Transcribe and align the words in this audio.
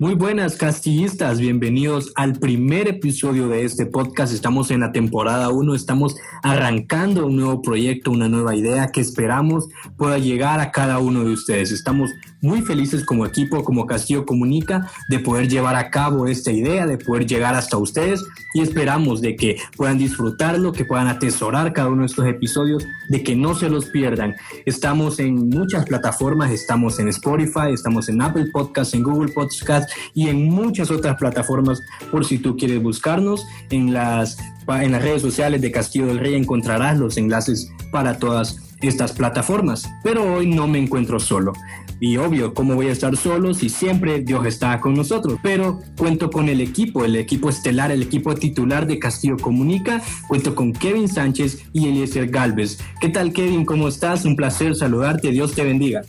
Muy 0.00 0.14
buenas 0.14 0.54
castillistas, 0.54 1.40
bienvenidos 1.40 2.12
al 2.14 2.34
primer 2.34 2.86
episodio 2.86 3.48
de 3.48 3.64
este 3.64 3.84
podcast. 3.84 4.32
Estamos 4.32 4.70
en 4.70 4.78
la 4.78 4.92
temporada 4.92 5.48
1, 5.48 5.74
estamos 5.74 6.14
arrancando 6.44 7.26
un 7.26 7.34
nuevo 7.34 7.62
proyecto, 7.62 8.12
una 8.12 8.28
nueva 8.28 8.54
idea 8.54 8.92
que 8.92 9.00
esperamos 9.00 9.66
pueda 9.96 10.18
llegar 10.18 10.60
a 10.60 10.70
cada 10.70 11.00
uno 11.00 11.24
de 11.24 11.32
ustedes. 11.32 11.72
Estamos 11.72 12.12
muy 12.40 12.62
felices 12.62 13.04
como 13.04 13.26
equipo, 13.26 13.64
como 13.64 13.86
Castillo 13.86 14.24
Comunica, 14.24 14.90
de 15.08 15.18
poder 15.18 15.48
llevar 15.48 15.76
a 15.76 15.90
cabo 15.90 16.26
esta 16.26 16.52
idea, 16.52 16.86
de 16.86 16.98
poder 16.98 17.26
llegar 17.26 17.54
hasta 17.54 17.76
ustedes 17.76 18.24
y 18.54 18.60
esperamos 18.60 19.20
de 19.20 19.36
que 19.36 19.56
puedan 19.76 19.98
disfrutarlo, 19.98 20.72
que 20.72 20.84
puedan 20.84 21.08
atesorar 21.08 21.72
cada 21.72 21.88
uno 21.88 22.02
de 22.02 22.06
estos 22.06 22.26
episodios, 22.26 22.86
de 23.08 23.22
que 23.22 23.34
no 23.34 23.54
se 23.54 23.68
los 23.68 23.86
pierdan. 23.86 24.36
Estamos 24.66 25.18
en 25.18 25.48
muchas 25.48 25.84
plataformas, 25.86 26.50
estamos 26.50 26.98
en 26.98 27.08
Spotify, 27.08 27.72
estamos 27.72 28.08
en 28.08 28.22
Apple 28.22 28.46
Podcasts, 28.52 28.94
en 28.94 29.02
Google 29.02 29.32
Podcasts 29.32 29.92
y 30.14 30.28
en 30.28 30.50
muchas 30.50 30.90
otras 30.90 31.16
plataformas 31.16 31.82
por 32.10 32.24
si 32.24 32.38
tú 32.38 32.56
quieres 32.56 32.82
buscarnos 32.82 33.44
en 33.70 33.92
las, 33.92 34.38
en 34.68 34.92
las 34.92 35.02
redes 35.02 35.22
sociales 35.22 35.60
de 35.60 35.72
Castillo 35.72 36.06
del 36.06 36.18
Rey 36.18 36.34
encontrarás 36.34 36.98
los 36.98 37.16
enlaces 37.16 37.70
para 37.90 38.18
todas 38.18 38.58
estas 38.80 39.12
plataformas. 39.12 39.88
Pero 40.02 40.34
hoy 40.34 40.46
no 40.46 40.66
me 40.66 40.78
encuentro 40.78 41.18
solo. 41.18 41.52
Y 42.00 42.16
obvio, 42.16 42.54
¿cómo 42.54 42.74
voy 42.74 42.88
a 42.88 42.92
estar 42.92 43.16
solo 43.16 43.54
si 43.54 43.68
siempre 43.68 44.20
Dios 44.20 44.46
está 44.46 44.80
con 44.80 44.94
nosotros? 44.94 45.38
Pero 45.42 45.80
cuento 45.96 46.30
con 46.30 46.48
el 46.48 46.60
equipo, 46.60 47.04
el 47.04 47.16
equipo 47.16 47.48
estelar, 47.48 47.90
el 47.90 48.02
equipo 48.02 48.34
titular 48.34 48.86
de 48.86 48.98
Castillo 48.98 49.36
Comunica. 49.36 50.02
Cuento 50.28 50.54
con 50.54 50.72
Kevin 50.72 51.08
Sánchez 51.08 51.64
y 51.72 51.88
Eliezer 51.88 52.28
Galvez. 52.28 52.78
¿Qué 53.00 53.08
tal, 53.08 53.32
Kevin? 53.32 53.64
¿Cómo 53.64 53.88
estás? 53.88 54.24
Un 54.24 54.36
placer 54.36 54.76
saludarte. 54.76 55.30
Dios 55.30 55.54
te 55.54 55.64
bendiga. 55.64 56.02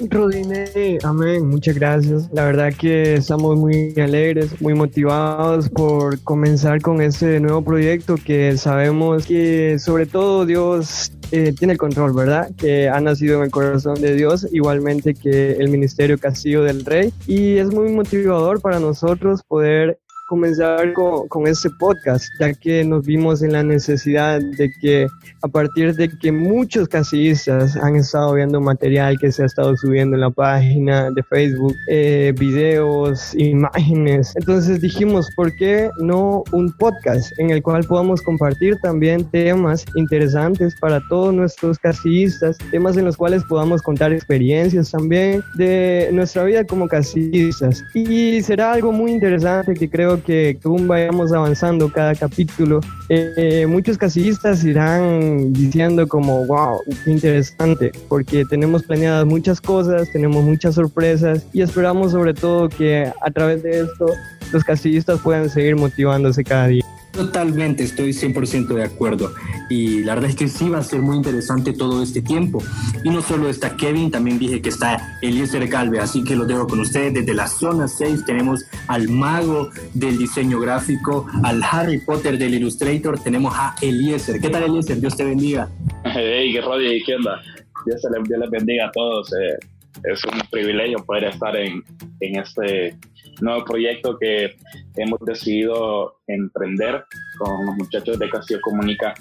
Rodine, 0.00 0.98
amén, 1.04 1.48
muchas 1.48 1.74
gracias. 1.74 2.28
La 2.32 2.44
verdad 2.44 2.72
que 2.78 3.14
estamos 3.14 3.58
muy 3.58 3.94
alegres, 4.00 4.60
muy 4.60 4.74
motivados 4.74 5.68
por 5.68 6.20
comenzar 6.22 6.80
con 6.80 7.00
este 7.00 7.40
nuevo 7.40 7.62
proyecto 7.62 8.16
que 8.16 8.56
sabemos 8.56 9.26
que 9.26 9.78
sobre 9.78 10.06
todo 10.06 10.46
Dios 10.46 11.12
eh, 11.32 11.54
tiene 11.58 11.72
el 11.72 11.78
control, 11.78 12.12
¿verdad? 12.12 12.50
Que 12.58 12.90
ha 12.90 13.00
nacido 13.00 13.38
en 13.38 13.44
el 13.44 13.50
corazón 13.50 13.94
de 13.94 14.14
Dios, 14.14 14.46
igualmente 14.52 15.14
que 15.14 15.52
el 15.52 15.70
Ministerio 15.70 16.18
Castillo 16.18 16.62
del 16.62 16.84
Rey. 16.84 17.10
Y 17.26 17.56
es 17.56 17.72
muy 17.72 17.90
motivador 17.90 18.60
para 18.60 18.78
nosotros 18.80 19.42
poder 19.42 19.98
comenzar 20.32 20.94
con, 20.94 21.28
con, 21.28 21.46
este 21.46 21.68
podcast, 21.78 22.24
ya 22.40 22.54
que 22.54 22.82
nos 22.84 23.04
vimos 23.04 23.42
en 23.42 23.52
la 23.52 23.62
necesidad 23.62 24.40
de 24.40 24.72
que 24.80 25.06
a 25.42 25.48
partir 25.48 25.94
de 25.94 26.08
que 26.08 26.32
muchos 26.32 26.88
casillistas 26.88 27.76
han 27.76 27.96
estado 27.96 28.32
viendo 28.32 28.58
material 28.58 29.18
que 29.18 29.30
se 29.30 29.42
ha 29.42 29.46
estado 29.46 29.76
subiendo 29.76 30.16
en 30.16 30.22
la 30.22 30.30
página 30.30 31.10
de 31.10 31.22
Facebook, 31.24 31.74
eh, 31.90 32.32
videos, 32.38 33.34
imágenes, 33.34 34.32
entonces 34.36 34.80
dijimos, 34.80 35.28
¿por 35.36 35.54
qué 35.56 35.90
no 35.98 36.44
un 36.52 36.72
podcast 36.72 37.38
en 37.38 37.50
el 37.50 37.62
cual 37.62 37.84
podamos 37.84 38.22
compartir 38.22 38.78
también 38.78 39.30
temas 39.30 39.84
interesantes 39.96 40.74
para 40.80 40.98
todos 41.10 41.34
nuestros 41.34 41.78
casillistas, 41.78 42.56
temas 42.70 42.96
en 42.96 43.04
los 43.04 43.18
cuales 43.18 43.44
podamos 43.44 43.82
contar 43.82 44.14
experiencias 44.14 44.92
también 44.92 45.44
de 45.56 46.08
nuestra 46.10 46.44
vida 46.44 46.64
como 46.64 46.88
casillistas? 46.88 47.84
Y 47.92 48.40
será 48.40 48.72
algo 48.72 48.92
muy 48.92 49.12
interesante 49.12 49.74
que 49.74 49.90
creo 49.90 50.21
que 50.22 50.58
según 50.62 50.88
vayamos 50.88 51.32
avanzando 51.32 51.90
cada 51.90 52.14
capítulo, 52.14 52.80
eh, 53.08 53.66
muchos 53.68 53.98
casillistas 53.98 54.64
irán 54.64 55.52
diciendo 55.52 56.06
como, 56.08 56.46
wow, 56.46 56.78
qué 57.04 57.10
interesante, 57.10 57.92
porque 58.08 58.44
tenemos 58.44 58.82
planeadas 58.84 59.26
muchas 59.26 59.60
cosas, 59.60 60.10
tenemos 60.12 60.44
muchas 60.44 60.74
sorpresas 60.74 61.46
y 61.52 61.62
esperamos 61.62 62.12
sobre 62.12 62.34
todo 62.34 62.68
que 62.68 63.12
a 63.20 63.30
través 63.30 63.62
de 63.62 63.80
esto 63.80 64.06
los 64.52 64.64
casillistas 64.64 65.20
puedan 65.20 65.48
seguir 65.48 65.76
motivándose 65.76 66.44
cada 66.44 66.68
día. 66.68 66.84
Totalmente, 67.12 67.84
estoy 67.84 68.10
100% 68.10 68.68
de 68.68 68.84
acuerdo. 68.84 69.34
Y 69.68 70.02
la 70.02 70.14
verdad 70.14 70.30
es 70.30 70.36
que 70.36 70.48
sí 70.48 70.70
va 70.70 70.78
a 70.78 70.82
ser 70.82 71.00
muy 71.00 71.16
interesante 71.16 71.74
todo 71.74 72.02
este 72.02 72.22
tiempo. 72.22 72.62
Y 73.04 73.10
no 73.10 73.20
solo 73.20 73.50
está 73.50 73.76
Kevin, 73.76 74.10
también 74.10 74.38
dije 74.38 74.62
que 74.62 74.70
está 74.70 75.18
Eliezer 75.20 75.68
Calve, 75.68 76.00
así 76.00 76.24
que 76.24 76.34
lo 76.34 76.46
dejo 76.46 76.66
con 76.66 76.80
ustedes. 76.80 77.12
Desde 77.12 77.34
la 77.34 77.46
zona 77.48 77.86
6 77.86 78.24
tenemos 78.24 78.64
al 78.88 79.08
mago 79.08 79.70
del 79.92 80.16
diseño 80.16 80.58
gráfico, 80.58 81.26
al 81.44 81.62
Harry 81.62 81.98
Potter 81.98 82.38
del 82.38 82.54
Illustrator, 82.54 83.18
tenemos 83.18 83.54
a 83.54 83.74
Eliezer. 83.82 84.40
¿Qué 84.40 84.48
tal 84.48 84.62
Eliezer? 84.62 84.98
Dios 84.98 85.14
te 85.14 85.24
bendiga. 85.24 85.68
Hey, 86.04 86.52
qué 86.52 86.60
rollo, 86.62 86.88
¿qué 87.04 87.14
onda? 87.14 87.42
Dios, 87.84 88.00
les 88.40 88.50
bendiga 88.50 88.86
a 88.86 88.92
todos. 88.92 89.30
Eh, 89.34 89.58
es 90.04 90.24
un 90.24 90.40
privilegio 90.50 91.04
poder 91.04 91.24
estar 91.24 91.54
en, 91.56 91.84
en 92.20 92.40
este 92.40 92.96
nuevo 93.42 93.64
proyecto 93.64 94.16
que 94.18 94.56
hemos 94.96 95.20
decidido 95.20 96.16
emprender 96.26 97.04
con 97.38 97.66
los 97.66 97.76
muchachos 97.76 98.18
de 98.18 98.30
Castillo 98.30 98.60
Comunica. 98.62 99.14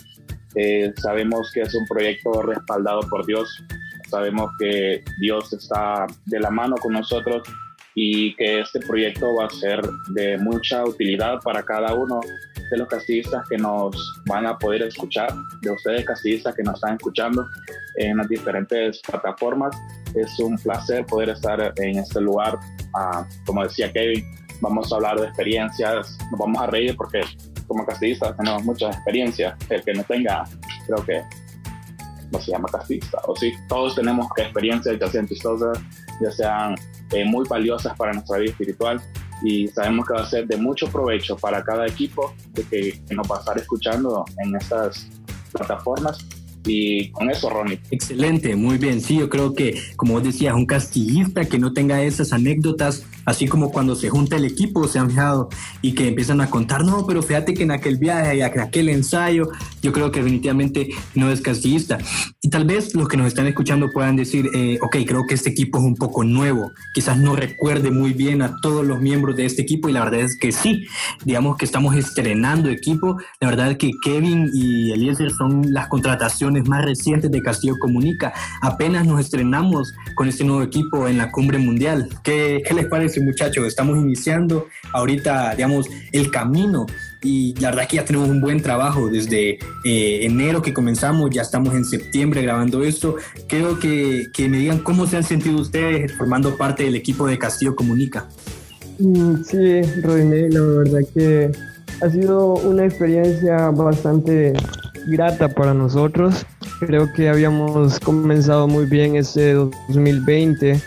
Eh, 0.56 0.94
sabemos 0.98 1.52
que 1.54 1.62
es 1.62 1.74
un 1.74 1.86
proyecto 1.88 2.42
respaldado 2.42 3.02
por 3.10 3.26
Dios, 3.26 3.64
sabemos 4.10 4.52
que 4.60 5.04
Dios 5.22 5.52
está 5.54 6.06
de 6.26 6.40
la 6.40 6.50
mano 6.50 6.76
con 6.76 6.94
nosotros 6.94 7.44
y 7.96 8.36
que 8.36 8.62
este 8.62 8.80
proyecto 8.80 9.36
va 9.36 9.46
a 9.46 9.50
ser 9.50 9.82
de 10.14 10.38
mucha 10.38 10.84
utilidad 10.84 11.40
para 11.44 11.64
cada 11.64 11.94
uno 11.94 12.20
de 12.72 12.78
los 12.78 12.88
castillistas 12.88 13.48
que 13.50 13.58
nos 13.58 14.22
van 14.28 14.46
a 14.46 14.58
poder 14.58 14.84
escuchar, 14.84 15.30
de 15.62 15.72
ustedes 15.72 16.06
castillistas 16.06 16.56
que 16.56 16.64
nos 16.64 16.76
están 16.76 16.96
escuchando 16.96 17.46
en 17.98 18.18
las 18.18 18.30
diferentes 18.30 19.02
plataformas. 19.02 19.76
Es 20.16 20.40
un 20.40 20.58
placer 20.58 21.06
poder 21.06 21.30
estar 21.30 21.74
en 21.78 22.00
este 22.00 22.22
lugar. 22.22 22.58
Ah, 22.96 23.26
como 23.46 23.64
decía 23.64 23.92
Kevin, 23.92 24.26
vamos 24.62 24.92
a 24.92 24.96
hablar 24.96 25.20
de 25.20 25.28
experiencias, 25.28 26.18
nos 26.30 26.40
vamos 26.40 26.62
a 26.62 26.68
reír 26.68 26.96
porque 26.96 27.22
como 27.68 27.86
castillistas 27.86 28.36
tenemos 28.38 28.64
muchas 28.64 28.96
experiencias. 28.96 29.56
El 29.70 29.84
que 29.84 29.94
no 29.94 30.04
tenga, 30.04 30.44
creo 30.86 31.06
que 31.06 31.24
no 32.32 32.40
se 32.40 32.52
llama 32.52 32.70
castista, 32.72 33.20
o 33.28 33.36
sí, 33.36 33.54
todos 33.68 33.96
tenemos 33.96 34.28
experiencias 34.38 34.98
ya 34.98 35.08
sean 35.08 35.28
chistosas, 35.28 35.80
ya 36.22 36.32
sean 36.32 36.76
eh, 37.12 37.26
muy 37.26 37.46
valiosas 37.48 37.96
para 37.98 38.14
nuestra 38.14 38.38
vida 38.38 38.52
espiritual 38.52 39.02
y 39.44 39.68
sabemos 39.68 40.08
que 40.08 40.14
va 40.14 40.22
a 40.22 40.30
ser 40.30 40.48
de 40.48 40.56
mucho 40.56 40.88
provecho 40.88 41.36
para 41.36 41.64
cada 41.64 41.88
equipo 41.88 42.34
de 42.52 42.64
que, 42.64 43.04
que 43.06 43.16
nos 43.16 43.30
va 43.30 43.38
a 43.38 43.40
estar 43.40 43.58
escuchando 43.58 44.24
en 44.38 44.56
estas 44.56 45.08
plataformas 45.52 46.26
y 46.66 47.10
con 47.10 47.30
eso, 47.30 47.50
Ronnie. 47.50 47.80
Excelente, 47.92 48.56
muy 48.56 48.78
bien. 48.78 49.02
Sí, 49.02 49.18
yo 49.18 49.30
creo 49.30 49.54
que, 49.54 49.80
como 49.96 50.22
decías, 50.22 50.54
un 50.54 50.66
castillista 50.66 51.46
que 51.46 51.60
no 51.60 51.74
tenga 51.74 52.02
esas 52.04 52.34
anécdotas, 52.34 53.06
así 53.26 53.48
como 53.48 53.72
cuando 53.72 53.96
se 53.96 54.10
junta 54.10 54.36
el 54.36 54.46
equipo, 54.46 54.88
se 54.88 55.00
han 55.00 55.10
fijado, 55.10 55.50
y 55.82 55.94
que 55.94 56.08
empiezan 56.08 56.42
a 56.42 56.50
contar, 56.50 56.84
no, 56.84 57.06
pero 57.06 57.22
fíjate 57.22 57.54
que 57.54 57.64
en 57.64 57.72
aquel 57.72 57.98
viaje, 57.98 58.38
y 58.38 58.42
aquel 58.42 58.90
ensayo, 58.90 59.50
yo 59.82 59.92
creo 59.92 60.12
que 60.12 60.20
definitivamente 60.20 60.90
no 61.16 61.32
es 61.32 61.42
castillista. 61.42 61.98
Y 62.42 62.50
tal 62.50 62.66
vez 62.66 62.96
los 62.96 63.08
que 63.08 63.18
nos 63.18 63.28
están 63.28 63.48
escuchando 63.48 63.90
puedan 63.92 64.16
decir, 64.16 64.50
eh, 64.54 64.80
ok, 64.82 64.98
creo 65.06 65.26
que 65.28 65.36
este 65.36 65.50
equipo 65.50 65.78
es 65.78 65.84
un 65.84 65.96
poco 65.96 66.24
nuevo, 66.24 66.72
quizás 66.94 67.18
no 67.18 67.36
recuerde 67.36 67.92
muy 67.92 68.14
bien 68.14 68.42
a 68.42 68.56
todos 68.62 68.86
los 68.86 69.00
miembros 69.00 69.36
de 69.36 69.46
este 69.46 69.62
equipo, 69.62 69.90
y 69.90 69.94
la 69.94 70.04
verdad 70.04 70.22
es 70.22 70.38
que 70.38 70.52
sí, 70.52 70.86
digamos 71.26 71.58
que 71.58 71.66
estamos 71.66 71.96
estrenando 71.96 72.70
equipo, 72.70 73.18
la 73.40 73.50
verdad 73.50 73.72
es 73.72 73.78
que 73.78 73.92
Kevin 74.04 74.50
y 74.54 74.92
Eliezer 74.92 75.32
son 75.32 75.74
las 75.74 75.88
contrataciones 75.88 76.68
más 76.68 76.86
recientes 76.86 77.32
de 77.32 77.42
Castillo 77.42 77.76
Comunica. 77.80 78.34
Apenas 78.62 79.06
nos 79.06 79.20
estrenamos 79.20 79.94
con 80.16 80.28
este 80.28 80.44
nuevo 80.44 80.64
equipo 80.64 81.08
en 81.08 81.18
la 81.18 81.32
cumbre 81.32 81.58
mundial. 81.58 82.10
¿Qué, 82.24 82.62
qué 82.68 82.74
les 82.74 82.86
parece 82.88 83.11
muchachos? 83.20 83.66
Estamos 83.66 83.98
iniciando 83.98 84.68
ahorita, 84.94 85.56
digamos, 85.56 85.88
el 86.12 86.32
camino 86.32 86.86
y 87.24 87.54
la 87.60 87.70
verdad 87.70 87.88
que 87.88 87.98
ya 87.98 88.06
tenemos 88.06 88.30
un 88.30 88.42
buen 88.42 88.62
trabajo 88.62 89.08
desde 89.08 89.60
eh, 89.84 90.26
enero 90.26 90.62
que 90.62 90.74
comenzamos, 90.74 91.30
ya 91.30 91.44
estamos 91.44 91.74
en 91.76 91.86
septiembre 91.86 92.42
grabando 92.42 92.84
esto. 92.84 93.16
Creo 93.48 93.80
que, 93.80 94.28
que, 94.34 94.50
me 94.50 94.58
digan 94.58 94.80
cómo 94.80 95.06
se 95.06 95.18
han 95.18 95.24
sentido 95.24 95.62
ustedes 95.62 96.14
formando 96.14 96.58
parte 96.58 96.84
del 96.84 96.96
equipo 96.96 97.28
de 97.28 97.38
Castillo 97.38 97.76
Comunica. 97.76 98.28
Mm, 99.00 99.44
sí, 99.44 99.82
Rodney, 100.02 100.50
la 100.50 100.62
verdad 100.62 101.00
que 101.14 101.52
ha 102.02 102.10
sido 102.10 102.54
una 102.56 102.86
experiencia 102.86 103.70
bastante 103.70 104.54
grata 105.08 105.50
para 105.50 105.74
nosotros. 105.74 106.46
Creo 106.80 107.12
que 107.14 107.30
habíamos 107.30 108.00
comenzado 108.00 108.68
muy 108.68 108.86
bien 108.86 109.16
este 109.16 109.54
2020 109.54 110.82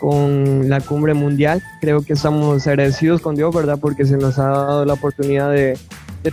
con 0.00 0.68
la 0.68 0.80
cumbre 0.80 1.14
mundial. 1.14 1.62
Creo 1.80 2.02
que 2.02 2.14
estamos 2.14 2.66
agradecidos 2.66 3.20
con 3.20 3.36
Dios, 3.36 3.54
¿verdad? 3.54 3.78
Porque 3.80 4.04
se 4.04 4.16
nos 4.16 4.38
ha 4.38 4.48
dado 4.48 4.84
la 4.84 4.94
oportunidad 4.94 5.52
de, 5.52 5.78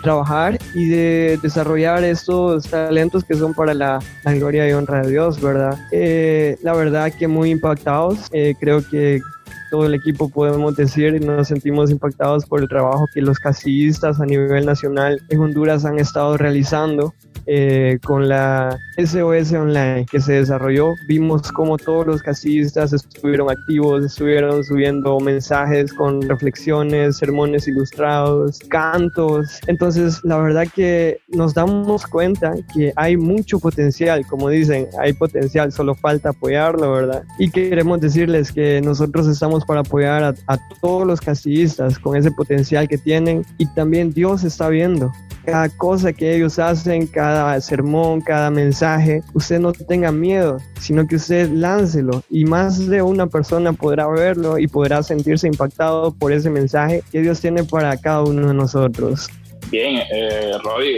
trabajar 0.01 0.59
y 0.73 0.89
de 0.89 1.39
desarrollar 1.41 2.03
estos 2.03 2.65
talentos 2.65 3.23
que 3.23 3.35
son 3.35 3.53
para 3.53 3.73
la, 3.73 3.99
gloria 4.25 4.67
y 4.67 4.73
honra 4.73 5.01
de 5.01 5.11
Dios, 5.11 5.41
¿verdad? 5.41 5.77
Eh, 5.91 6.57
la 6.61 6.73
verdad 6.73 7.11
que 7.17 7.27
muy 7.27 7.51
impactados. 7.51 8.27
Eh, 8.33 8.53
creo 8.59 8.85
que 8.85 9.21
todo 9.69 9.85
el 9.85 9.93
equipo 9.93 10.29
podemos 10.29 10.75
decir 10.75 11.15
y 11.15 11.19
nos 11.19 11.47
sentimos 11.49 11.91
impactados 11.91 12.45
por 12.45 12.61
el 12.61 12.69
trabajo 12.69 13.05
que 13.13 13.21
los 13.21 13.39
casillistas 13.39 14.19
a 14.19 14.25
nivel 14.25 14.65
nacional 14.65 15.21
en 15.29 15.39
Honduras 15.39 15.85
han 15.85 15.99
estado 15.99 16.37
realizando 16.37 17.13
eh, 17.47 17.97
con 18.03 18.27
la 18.27 18.77
SOS 18.97 19.53
Online 19.53 20.05
que 20.05 20.19
se 20.19 20.33
desarrolló, 20.33 20.93
vimos 21.07 21.49
cómo 21.51 21.77
todos 21.77 22.05
los 22.05 22.21
castillistas 22.21 22.91
estuvieron 22.91 23.49
activos, 23.49 24.03
estuvieron 24.03 24.63
subiendo 24.63 25.17
mensajes 25.19 25.93
con 25.93 26.21
reflexiones, 26.21 27.17
sermones 27.17 27.67
ilustrados, 27.67 28.59
cantos. 28.69 29.59
Entonces, 29.67 30.19
la 30.23 30.37
verdad 30.39 30.67
que 30.75 31.19
nos 31.29 31.53
damos 31.53 32.05
cuenta 32.05 32.53
que 32.73 32.91
hay 32.97 33.15
mucho 33.15 33.59
potencial, 33.59 34.25
como 34.27 34.49
dicen, 34.49 34.87
hay 34.99 35.13
potencial, 35.13 35.71
solo 35.71 35.95
falta 35.95 36.29
apoyarlo, 36.29 36.91
¿verdad? 36.91 37.23
Y 37.39 37.49
queremos 37.49 38.01
decirles 38.01 38.51
que 38.51 38.81
nosotros 38.81 39.27
estamos 39.27 39.63
para 39.63 39.81
apoyar 39.81 40.23
a, 40.23 40.33
a 40.47 40.57
todos 40.81 41.07
los 41.07 41.21
castillistas 41.21 41.97
con 41.97 42.17
ese 42.17 42.31
potencial 42.31 42.89
que 42.89 42.97
tienen 42.97 43.45
y 43.57 43.65
también 43.67 44.11
Dios 44.11 44.43
está 44.43 44.67
viendo 44.67 45.11
cada 45.47 45.69
cosa 45.69 46.11
que 46.11 46.35
ellos 46.35 46.59
hacen, 46.59 47.07
cada 47.07 47.36
sermón, 47.61 48.21
cada 48.21 48.49
mensaje, 48.49 49.21
usted 49.33 49.59
no 49.59 49.71
tenga 49.73 50.11
miedo, 50.11 50.57
sino 50.79 51.07
que 51.07 51.15
usted 51.15 51.49
láncelo 51.49 52.23
y 52.29 52.45
más 52.45 52.87
de 52.87 53.01
una 53.01 53.27
persona 53.27 53.73
podrá 53.73 54.07
verlo 54.07 54.57
y 54.57 54.67
podrá 54.67 55.03
sentirse 55.03 55.47
impactado 55.47 56.13
por 56.13 56.31
ese 56.31 56.49
mensaje 56.49 57.03
que 57.11 57.21
Dios 57.21 57.39
tiene 57.39 57.63
para 57.63 57.95
cada 57.97 58.21
uno 58.23 58.47
de 58.47 58.53
nosotros. 58.53 59.27
Bien, 59.69 60.01
eh, 60.13 60.53
Roy, 60.63 60.97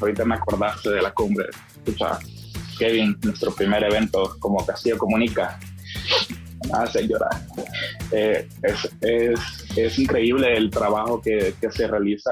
ahorita 0.00 0.24
me 0.24 0.36
acordaste 0.36 0.90
de 0.90 1.02
la 1.02 1.10
cumbre. 1.12 1.46
Escucha, 1.84 2.18
Kevin, 2.78 3.18
nuestro 3.22 3.52
primer 3.52 3.82
evento 3.82 4.36
como 4.38 4.64
Castillo 4.64 4.98
Comunica. 4.98 5.58
hace 6.72 7.08
llorar. 7.08 7.40
Eh, 8.12 8.48
es, 8.62 8.88
es, 9.00 9.40
es, 9.76 9.98
increíble 9.98 10.56
el 10.56 10.70
trabajo 10.70 11.20
que, 11.20 11.54
que 11.60 11.70
se 11.72 11.88
realiza 11.88 12.30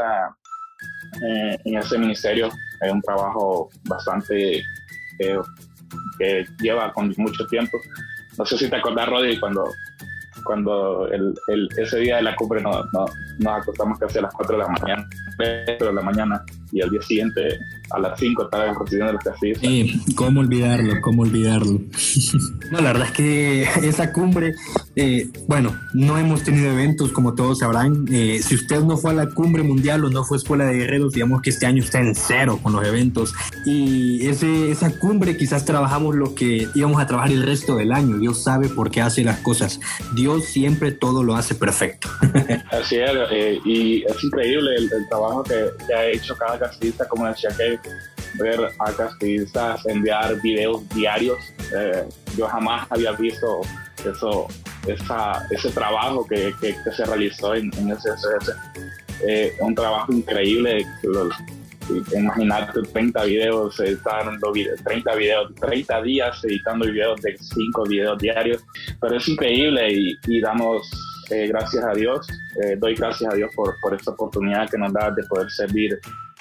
eh, 1.26 1.58
en 1.64 1.76
ese 1.76 1.98
ministerio. 1.98 2.48
Es 2.80 2.92
un 2.92 3.02
trabajo 3.02 3.68
bastante 3.84 4.62
eh, 5.18 5.38
que 6.18 6.46
lleva 6.60 6.92
con 6.92 7.12
mucho 7.16 7.46
tiempo. 7.46 7.78
No 8.38 8.44
sé 8.46 8.56
si 8.56 8.70
te 8.70 8.76
acordás, 8.76 9.08
Rodri, 9.08 9.38
cuando, 9.38 9.64
cuando 10.44 11.06
el, 11.08 11.34
el, 11.48 11.68
ese 11.76 11.98
día 11.98 12.16
de 12.16 12.22
la 12.22 12.36
cumbre 12.36 12.62
no, 12.62 12.70
no, 12.92 13.06
nos 13.38 13.62
acostamos 13.62 13.98
casi 13.98 14.18
a 14.18 14.22
las 14.22 14.34
4 14.34 14.56
de 14.56 14.62
la 14.62 14.68
mañana, 14.68 15.08
4 15.36 15.86
de 15.86 15.92
la 15.92 16.02
mañana, 16.02 16.44
y 16.72 16.80
al 16.80 16.90
día 16.90 17.02
siguiente 17.02 17.58
a 17.90 17.98
las 17.98 18.18
5 18.18 18.44
estaba 18.44 18.72
recibiendo 18.72 19.12
los. 19.12 19.58
Sí, 19.60 20.14
cómo 20.14 20.40
olvidarlo, 20.40 21.00
cómo 21.02 21.22
olvidarlo. 21.22 21.80
no, 22.70 22.80
la 22.80 22.92
verdad 22.92 23.08
es 23.08 23.12
que 23.12 23.62
esa 23.88 24.12
cumbre, 24.12 24.54
eh, 24.96 25.28
bueno, 25.46 25.78
no 25.92 26.18
hemos 26.18 26.42
tenido 26.42 26.70
eventos 26.70 27.12
como 27.12 27.34
todos 27.34 27.58
sabrán. 27.58 28.06
Eh, 28.10 28.40
si 28.42 28.54
usted 28.54 28.80
no 28.80 28.96
fue 28.96 29.10
a 29.10 29.14
la 29.14 29.30
cumbre 29.30 29.62
mundial 29.62 30.04
o 30.04 30.10
no 30.10 30.24
fue 30.24 30.36
Escuela 30.36 30.64
de 30.64 30.74
Guerreros, 30.74 31.12
digamos 31.12 31.42
que 31.42 31.50
este 31.50 31.66
año 31.66 31.82
está 31.82 32.00
en 32.00 32.14
cero 32.14 32.58
con 32.62 32.72
los 32.72 32.86
eventos. 32.86 33.34
Y 33.66 34.26
ese, 34.26 34.70
esa 34.70 34.90
cumbre 34.98 35.36
quizás 35.36 35.64
trabajamos 35.64 36.14
lo 36.14 36.34
que 36.34 36.68
íbamos 36.74 37.00
a 37.02 37.06
trabajar 37.06 37.32
el 37.32 37.42
resto 37.42 37.76
del 37.76 37.92
año. 37.92 38.18
Dios 38.18 38.42
sabe 38.42 38.68
por 38.68 38.90
qué 38.90 39.00
hace 39.00 39.24
las 39.24 39.40
cosas. 39.40 39.80
Dios 40.14 40.44
siempre 40.44 40.92
todo 40.92 41.24
lo 41.24 41.34
hace 41.34 41.54
perfecto. 41.54 42.08
Así 42.70 42.96
es, 42.96 43.10
eh, 43.32 43.58
y 43.64 44.02
es 44.04 44.24
increíble 44.24 44.70
el, 44.76 44.84
el 44.84 45.08
trabajo 45.08 45.42
que, 45.42 45.70
que, 45.86 45.94
ha 45.94 46.06
hecho 46.06 46.36
cada 46.36 46.58
castista, 46.58 47.06
como 47.08 47.26
decía 47.26 47.50
que 47.56 47.78
ver 48.34 48.60
a 48.78 48.92
castillistas 48.92 49.86
enviar 49.86 50.40
videos 50.40 50.88
diarios. 50.90 51.38
Eh, 51.74 52.08
yo 52.36 52.46
jamás 52.46 52.86
había 52.90 53.12
visto 53.12 53.60
eso, 54.04 54.48
esa, 54.86 55.46
ese 55.50 55.70
trabajo 55.70 56.26
que, 56.26 56.52
que, 56.60 56.74
que 56.82 56.92
se 56.92 57.04
realizó 57.04 57.54
en, 57.54 57.70
en 57.78 57.96
SSS. 57.96 58.54
Eh, 59.26 59.52
un 59.60 59.74
trabajo 59.74 60.12
increíble. 60.12 60.84
Imagínate 62.14 62.82
30 62.82 63.24
videos, 63.24 63.80
editando 63.80 64.52
30 64.84 65.14
videos, 65.16 65.54
30 65.56 66.02
días 66.02 66.44
editando 66.44 66.86
videos 66.86 67.20
de 67.22 67.36
5 67.36 67.82
videos 67.84 68.18
diarios. 68.18 68.62
Pero 69.00 69.16
es 69.16 69.28
increíble 69.28 69.92
y, 69.92 70.18
y 70.26 70.40
damos 70.40 70.88
eh, 71.30 71.46
gracias 71.46 71.84
a 71.84 71.92
Dios, 71.92 72.26
eh, 72.60 72.76
doy 72.76 72.96
gracias 72.96 73.32
a 73.32 73.36
Dios 73.36 73.50
por, 73.54 73.76
por 73.80 73.94
esta 73.94 74.10
oportunidad 74.10 74.68
que 74.68 74.76
nos 74.76 74.92
da 74.92 75.12
de 75.12 75.22
poder 75.24 75.48
servir 75.50 75.96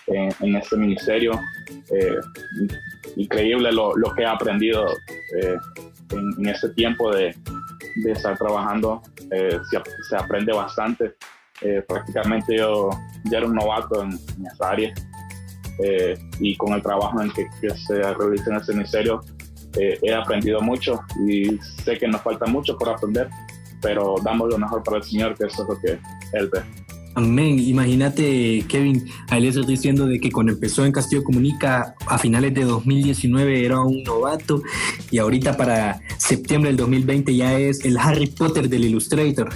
en, 0.10 0.30
en 0.42 0.56
este 0.56 0.78
ministerio. 0.78 1.32
Eh, 1.92 2.20
increíble 3.16 3.72
lo, 3.72 3.96
lo, 3.96 4.14
que 4.14 4.24
he 4.24 4.26
aprendido 4.26 4.86
eh, 5.38 5.56
en, 6.12 6.30
en, 6.38 6.48
este 6.48 6.70
tiempo 6.70 7.12
de, 7.14 7.36
de 8.04 8.12
estar 8.12 8.38
trabajando. 8.38 9.02
Eh, 9.32 9.60
se, 9.70 9.82
se, 10.10 10.16
aprende 10.16 10.54
bastante. 10.54 11.16
Eh, 11.62 11.84
prácticamente 11.88 12.58
yo 12.58 12.90
ya 13.26 13.40
era 13.40 13.48
un 13.48 13.56
novato 13.56 14.02
en, 14.04 14.12
en 14.12 14.48
esa 14.48 14.70
área 14.70 14.94
y 16.42 16.58
con 16.58 16.74
el 16.74 16.82
trabajo 16.82 17.22
en 17.22 17.32
que, 17.32 17.48
que 17.62 17.70
se 17.70 18.02
realiza 18.02 18.50
en 18.50 18.58
este 18.58 18.74
ministerio 18.74 19.22
he 19.78 20.14
aprendido 20.14 20.60
mucho 20.60 21.00
y 21.26 21.58
sé 21.86 21.98
que 21.98 22.06
nos 22.06 22.22
falta 22.22 22.46
mucho 22.48 22.78
por 22.78 22.90
aprender, 22.90 23.30
pero 23.82 24.16
damos 24.22 24.50
lo 24.50 24.58
mejor 24.58 24.84
para 24.84 24.98
el 24.98 25.04
Señor, 25.04 25.38
que 25.38 25.46
eso 25.46 25.64
es 25.64 25.70
lo 25.70 25.80
que 25.80 26.00
Él 26.34 26.50
ve. 26.52 26.64
Amén. 27.19 27.60
Imagínate, 27.60 28.63
Kevin, 28.69 29.06
les 29.30 29.57
estoy 29.57 29.75
diciendo 29.75 30.06
de 30.06 30.21
que 30.21 30.31
cuando 30.31 30.54
empezó 30.54 30.86
en 30.86 30.94
Castillo 30.94 31.21
Comunica 31.21 31.94
a 32.07 32.18
finales 32.18 32.54
de 32.54 32.63
2019 32.63 33.66
era 33.66 33.81
un 33.81 34.04
novato 34.04 34.63
y 35.12 35.18
ahorita 35.18 35.57
para 35.57 36.00
septiembre 36.18 36.69
del 36.69 36.77
2020 36.77 37.36
ya 37.36 37.60
es 37.60 37.83
el 37.83 37.98
Harry 37.98 38.27
Potter 38.27 38.69
del 38.69 38.86
Illustrator. 38.86 39.50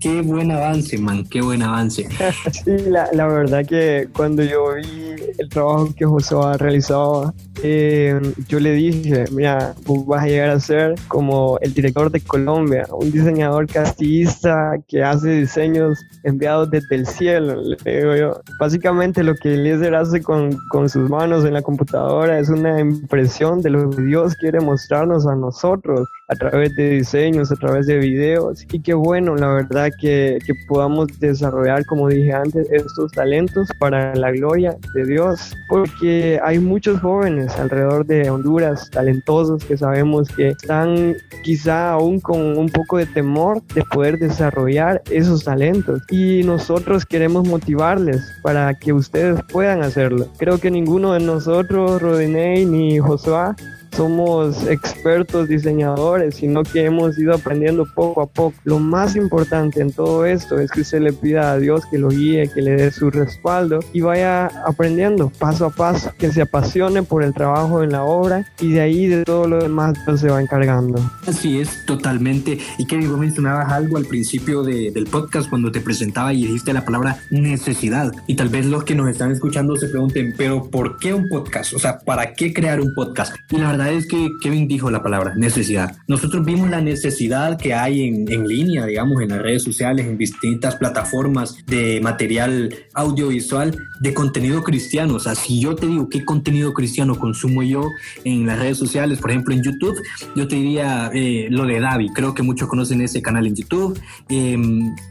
Qué 0.00 0.20
buen 0.20 0.50
avance, 0.50 0.98
man, 0.98 1.24
qué 1.30 1.42
buen 1.42 1.62
avance. 1.62 2.08
sí, 2.64 2.72
la 2.90 3.26
verdad 3.28 3.64
que 3.64 4.08
cuando 4.12 4.42
yo 4.42 4.74
vi 4.74 5.05
el 5.38 5.48
trabajo 5.48 5.88
que 5.96 6.04
José 6.04 6.34
ha 6.42 6.56
realizado, 6.56 7.34
eh, 7.62 8.20
yo 8.48 8.60
le 8.60 8.72
dije, 8.72 9.24
mira, 9.32 9.74
tú 9.84 10.04
vas 10.04 10.24
a 10.24 10.26
llegar 10.26 10.50
a 10.50 10.60
ser 10.60 10.94
como 11.08 11.58
el 11.60 11.72
director 11.74 12.10
de 12.10 12.20
Colombia, 12.20 12.86
un 12.92 13.10
diseñador 13.10 13.66
castillista 13.66 14.72
que 14.88 15.02
hace 15.02 15.30
diseños 15.30 15.98
enviados 16.24 16.70
desde 16.70 16.96
el 16.96 17.06
cielo, 17.06 17.56
le 17.84 17.96
digo 17.98 18.16
yo. 18.16 18.40
Básicamente 18.58 19.22
lo 19.22 19.34
que 19.34 19.54
Eliezer 19.54 19.94
hace 19.94 20.22
con, 20.22 20.56
con 20.70 20.88
sus 20.88 21.08
manos 21.08 21.44
en 21.44 21.54
la 21.54 21.62
computadora 21.62 22.38
es 22.38 22.48
una 22.48 22.80
impresión 22.80 23.62
de 23.62 23.70
lo 23.70 23.90
que 23.90 24.02
Dios 24.02 24.34
quiere 24.36 24.60
mostrarnos 24.60 25.26
a 25.26 25.34
nosotros 25.34 26.08
a 26.28 26.34
través 26.34 26.74
de 26.74 26.90
diseños, 26.90 27.52
a 27.52 27.56
través 27.56 27.86
de 27.86 27.98
videos. 27.98 28.64
Y 28.72 28.80
qué 28.80 28.94
bueno, 28.94 29.36
la 29.36 29.48
verdad, 29.48 29.90
que, 30.00 30.38
que 30.44 30.52
podamos 30.68 31.08
desarrollar, 31.20 31.84
como 31.86 32.08
dije 32.08 32.32
antes, 32.32 32.68
estos 32.70 33.12
talentos 33.12 33.68
para 33.78 34.14
la 34.14 34.32
gloria 34.32 34.76
de 34.94 35.04
Dios, 35.06 35.54
porque 35.68 36.40
hay 36.42 36.58
muchos 36.58 37.00
jóvenes 37.00 37.56
alrededor 37.58 38.04
de 38.06 38.28
Honduras 38.28 38.90
talentosos 38.90 39.64
que 39.64 39.76
sabemos 39.76 40.28
que 40.28 40.48
están 40.48 41.16
quizá 41.44 41.92
aún 41.92 42.20
con 42.20 42.58
un 42.58 42.68
poco 42.68 42.98
de 42.98 43.06
temor 43.06 43.62
de 43.74 43.82
poder 43.92 44.18
desarrollar 44.18 45.02
esos 45.10 45.44
talentos. 45.44 46.02
Y 46.10 46.42
nosotros 46.42 47.06
queremos 47.06 47.46
motivarles 47.46 48.32
para 48.42 48.74
que 48.74 48.92
ustedes 48.92 49.40
puedan 49.52 49.82
hacerlo. 49.82 50.28
Creo 50.38 50.58
que 50.58 50.70
ninguno 50.70 51.12
de 51.12 51.20
nosotros, 51.20 52.02
Rodinei 52.02 52.64
ni 52.64 52.98
Josué, 52.98 53.54
somos 53.96 54.66
expertos 54.66 55.48
diseñadores, 55.48 56.36
sino 56.36 56.62
que 56.62 56.84
hemos 56.84 57.18
ido 57.18 57.34
aprendiendo 57.34 57.86
poco 57.94 58.20
a 58.20 58.26
poco. 58.26 58.54
Lo 58.64 58.78
más 58.78 59.16
importante 59.16 59.80
en 59.80 59.90
todo 59.90 60.26
esto 60.26 60.60
es 60.60 60.70
que 60.70 60.82
usted 60.82 61.00
le 61.00 61.12
pida 61.14 61.52
a 61.52 61.58
Dios 61.58 61.86
que 61.90 61.98
lo 61.98 62.08
guíe, 62.08 62.50
que 62.52 62.60
le 62.60 62.72
dé 62.72 62.90
su 62.90 63.10
respaldo 63.10 63.80
y 63.92 64.02
vaya 64.02 64.46
aprendiendo 64.66 65.32
paso 65.38 65.66
a 65.66 65.70
paso, 65.70 66.12
que 66.18 66.30
se 66.30 66.42
apasione 66.42 67.02
por 67.02 67.22
el 67.22 67.32
trabajo 67.32 67.82
en 67.82 67.92
la 67.92 68.04
obra 68.04 68.46
y 68.60 68.72
de 68.72 68.80
ahí 68.80 69.06
de 69.06 69.24
todo 69.24 69.48
lo 69.48 69.62
demás 69.62 69.94
Dios 70.06 70.20
se 70.20 70.28
va 70.28 70.42
encargando. 70.42 71.00
Así 71.26 71.60
es, 71.60 71.86
totalmente. 71.86 72.58
Y 72.78 72.86
que 72.86 72.98
vos 73.06 73.18
mencionabas 73.18 73.72
algo 73.72 73.96
al 73.96 74.04
principio 74.04 74.62
de, 74.62 74.90
del 74.90 75.06
podcast 75.06 75.48
cuando 75.48 75.72
te 75.72 75.80
presentaba 75.80 76.34
y 76.34 76.44
dijiste 76.44 76.72
la 76.72 76.84
palabra 76.84 77.18
necesidad. 77.30 78.12
Y 78.26 78.36
tal 78.36 78.50
vez 78.50 78.66
los 78.66 78.84
que 78.84 78.94
nos 78.94 79.08
están 79.08 79.30
escuchando 79.30 79.76
se 79.76 79.88
pregunten, 79.88 80.34
pero 80.36 80.70
¿por 80.70 80.98
qué 80.98 81.14
un 81.14 81.28
podcast? 81.28 81.72
O 81.72 81.78
sea, 81.78 81.98
¿para 81.98 82.34
qué 82.34 82.52
crear 82.52 82.80
un 82.80 82.92
podcast? 82.94 83.34
Y 83.50 83.56
la 83.56 83.70
verdad 83.72 83.85
es 83.90 84.06
que 84.06 84.30
Kevin 84.40 84.68
dijo 84.68 84.90
la 84.90 85.02
palabra 85.02 85.34
necesidad. 85.36 85.96
Nosotros 86.08 86.44
vimos 86.44 86.70
la 86.70 86.80
necesidad 86.80 87.58
que 87.58 87.74
hay 87.74 88.02
en, 88.02 88.30
en, 88.30 88.46
línea, 88.46 88.86
digamos, 88.86 89.20
en 89.22 89.30
las 89.30 89.42
redes 89.42 89.62
sociales, 89.62 90.06
en 90.06 90.18
distintas 90.18 90.76
plataformas 90.76 91.56
de 91.66 92.00
material 92.00 92.74
audiovisual, 92.94 93.76
de 94.00 94.14
contenido 94.14 94.62
cristiano. 94.62 95.14
O 95.14 95.20
sea, 95.20 95.34
si 95.34 95.60
yo 95.60 95.74
te 95.74 95.86
digo 95.86 96.08
qué 96.08 96.24
contenido 96.24 96.72
cristiano 96.72 97.18
consumo 97.18 97.62
yo 97.62 97.88
en 98.24 98.46
las 98.46 98.58
redes 98.58 98.78
sociales, 98.78 99.18
por 99.18 99.30
ejemplo 99.30 99.54
en 99.54 99.62
YouTube, 99.62 100.00
yo 100.34 100.48
te 100.48 100.56
diría 100.56 101.10
eh, 101.14 101.48
lo 101.50 101.66
de 101.66 101.80
Davi. 101.80 102.10
Creo 102.10 102.34
que 102.34 102.42
muchos 102.42 102.68
conocen 102.68 103.00
ese 103.00 103.22
canal 103.22 103.46
en 103.46 103.54
YouTube. 103.54 103.98
Eh, 104.28 104.56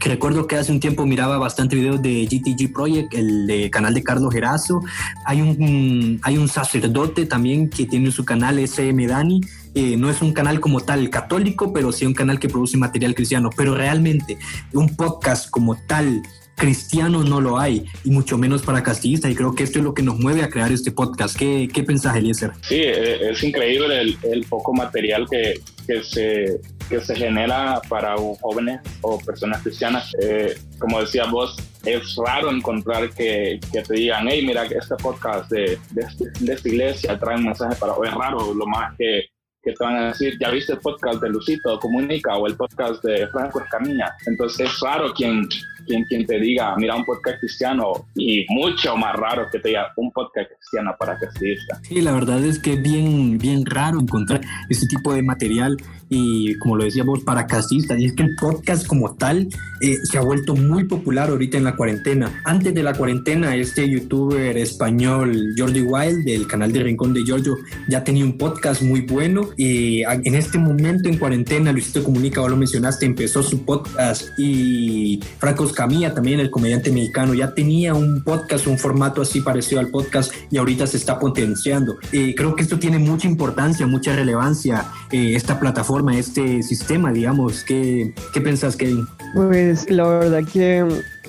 recuerdo 0.00 0.46
que 0.46 0.56
hace 0.56 0.72
un 0.72 0.80
tiempo 0.80 1.06
miraba 1.06 1.38
bastante 1.38 1.76
videos 1.76 2.02
de 2.02 2.26
GTG 2.26 2.72
Project, 2.72 3.14
el 3.14 3.46
de 3.46 3.70
canal 3.70 3.94
de 3.94 4.02
Carlos 4.02 4.32
Gerazo. 4.32 4.80
Hay 5.24 5.40
un, 5.40 6.20
hay 6.22 6.38
un 6.38 6.48
sacerdote 6.48 7.26
también 7.26 7.68
que 7.70 7.86
tiene 7.86 8.10
su 8.10 8.24
canal 8.24 8.58
SM 8.66 9.06
Dani. 9.06 9.40
Eh, 9.74 9.96
no 9.96 10.10
es 10.10 10.22
un 10.22 10.32
canal 10.32 10.60
como 10.60 10.80
tal 10.80 11.10
católico, 11.10 11.72
pero 11.72 11.92
sí 11.92 12.06
un 12.06 12.14
canal 12.14 12.38
que 12.38 12.48
produce 12.48 12.76
material 12.76 13.14
cristiano. 13.14 13.50
Pero 13.56 13.74
realmente 13.74 14.38
un 14.72 14.94
podcast 14.96 15.50
como 15.50 15.76
tal 15.86 16.22
cristiano 16.56 17.22
no 17.22 17.40
lo 17.40 17.58
hay, 17.58 17.84
y 18.02 18.10
mucho 18.10 18.38
menos 18.38 18.62
para 18.62 18.82
castillistas, 18.82 19.30
y 19.30 19.34
creo 19.34 19.54
que 19.54 19.62
esto 19.62 19.78
es 19.78 19.84
lo 19.84 19.94
que 19.94 20.02
nos 20.02 20.18
mueve 20.18 20.42
a 20.42 20.48
crear 20.48 20.72
este 20.72 20.90
podcast. 20.90 21.36
¿Qué, 21.36 21.68
qué 21.72 21.84
pensás, 21.84 22.16
Eliezer? 22.16 22.52
Sí, 22.62 22.76
eh, 22.78 23.30
es 23.30 23.44
increíble 23.44 24.00
el, 24.00 24.18
el 24.22 24.44
poco 24.46 24.72
material 24.72 25.26
que, 25.30 25.60
que 25.86 26.02
se, 26.02 26.60
que 26.88 27.00
se 27.00 27.14
genera 27.14 27.80
para 27.88 28.16
jóvenes 28.40 28.80
o 29.02 29.18
personas 29.18 29.62
cristianas. 29.62 30.10
Eh, 30.20 30.56
como 30.78 31.00
decía 31.00 31.26
vos, 31.26 31.56
es 31.86 32.16
raro 32.16 32.50
encontrar 32.50 33.10
que, 33.10 33.60
que, 33.72 33.82
te 33.82 33.94
digan, 33.94 34.26
hey, 34.28 34.44
mira, 34.44 34.64
este 34.64 34.96
podcast 34.96 35.50
de, 35.50 35.78
de, 35.92 36.52
esta 36.52 36.68
iglesia 36.68 37.18
trae 37.18 37.36
un 37.36 37.44
mensaje 37.44 37.76
para... 37.76 37.92
O 37.92 38.04
es 38.04 38.12
raro, 38.12 38.52
lo 38.52 38.66
más 38.66 38.94
que, 38.98 39.26
que 39.62 39.72
te 39.72 39.84
van 39.84 39.96
a 39.96 40.06
decir, 40.08 40.36
ya 40.40 40.50
viste 40.50 40.72
el 40.72 40.80
podcast 40.80 41.22
de 41.22 41.30
Lucito 41.30 41.78
Comunica 41.78 42.36
o 42.36 42.46
el 42.46 42.56
podcast 42.56 43.02
de 43.04 43.28
Franco 43.28 43.60
Escamilla. 43.60 44.14
Entonces 44.26 44.68
es 44.68 44.80
raro 44.80 45.12
quien 45.14 45.48
quien, 45.86 46.04
quien 46.04 46.26
te 46.26 46.38
diga, 46.38 46.76
mira 46.76 46.96
un 46.96 47.04
podcast 47.04 47.38
cristiano 47.38 48.06
y 48.14 48.44
mucho 48.48 48.96
más 48.96 49.14
raro 49.14 49.46
que 49.50 49.58
te 49.58 49.68
diga 49.68 49.92
un 49.96 50.10
podcast 50.10 50.50
cristiano 50.50 50.94
para 50.98 51.18
que 51.18 51.26
exista. 51.26 51.80
Sí, 51.82 52.02
la 52.02 52.12
verdad 52.12 52.44
es 52.44 52.58
que 52.58 52.74
es 52.74 52.82
bien, 52.82 53.38
bien 53.38 53.64
raro 53.64 54.00
encontrar 54.00 54.40
este 54.68 54.86
tipo 54.86 55.14
de 55.14 55.22
material 55.22 55.76
y 56.08 56.54
como 56.58 56.76
lo 56.76 56.84
decíamos 56.84 57.20
para 57.24 57.46
casistas, 57.46 57.98
y 57.98 58.06
es 58.06 58.12
que 58.12 58.22
el 58.22 58.36
podcast 58.36 58.86
como 58.86 59.14
tal 59.14 59.48
eh, 59.80 59.98
se 60.04 60.18
ha 60.18 60.20
vuelto 60.20 60.54
muy 60.54 60.84
popular 60.84 61.28
ahorita 61.30 61.58
en 61.58 61.64
la 61.64 61.76
cuarentena. 61.76 62.40
Antes 62.44 62.74
de 62.74 62.82
la 62.82 62.94
cuarentena, 62.94 63.56
este 63.56 63.88
youtuber 63.88 64.56
español 64.56 65.54
Jordi 65.56 65.82
Wild 65.82 66.24
del 66.24 66.46
canal 66.46 66.72
de 66.72 66.82
Rincón 66.82 67.12
de 67.12 67.24
Giorgio 67.24 67.56
ya 67.88 68.04
tenía 68.04 68.24
un 68.24 68.38
podcast 68.38 68.82
muy 68.82 69.02
bueno 69.02 69.50
y 69.56 70.02
en 70.02 70.34
este 70.34 70.58
momento 70.58 71.08
en 71.08 71.18
cuarentena, 71.18 71.72
Luisito 71.72 72.04
Comunica, 72.04 72.40
vos 72.40 72.50
lo 72.50 72.56
mencionaste, 72.56 73.06
empezó 73.06 73.42
su 73.42 73.64
podcast 73.64 74.28
y 74.38 75.20
Franco 75.38 75.66
Camilla 75.72 76.14
también, 76.14 76.40
el 76.40 76.50
comediante 76.50 76.90
mexicano, 76.92 77.34
ya 77.34 77.52
tenía 77.54 77.94
un 77.94 78.22
podcast, 78.22 78.66
un 78.66 78.78
formato 78.78 79.22
así 79.22 79.40
parecido 79.40 79.80
al 79.80 79.88
podcast 79.88 80.32
y 80.50 80.58
ahorita 80.58 80.86
se 80.86 80.96
está 80.96 81.18
potenciando. 81.18 81.96
Eh, 82.12 82.34
creo 82.36 82.54
que 82.54 82.62
esto 82.62 82.78
tiene 82.78 82.98
mucha 82.98 83.26
importancia, 83.26 83.86
mucha 83.86 84.14
relevancia, 84.14 84.86
eh, 85.10 85.34
esta 85.34 85.58
plataforma 85.58 85.95
este 86.18 86.62
sistema, 86.62 87.12
digamos. 87.12 87.64
¿Qué, 87.64 88.12
qué 88.32 88.40
pensás, 88.40 88.76
Kevin? 88.76 89.06
Pues 89.34 89.90
la 89.90 90.06
verdad 90.06 90.42
que 90.50 90.84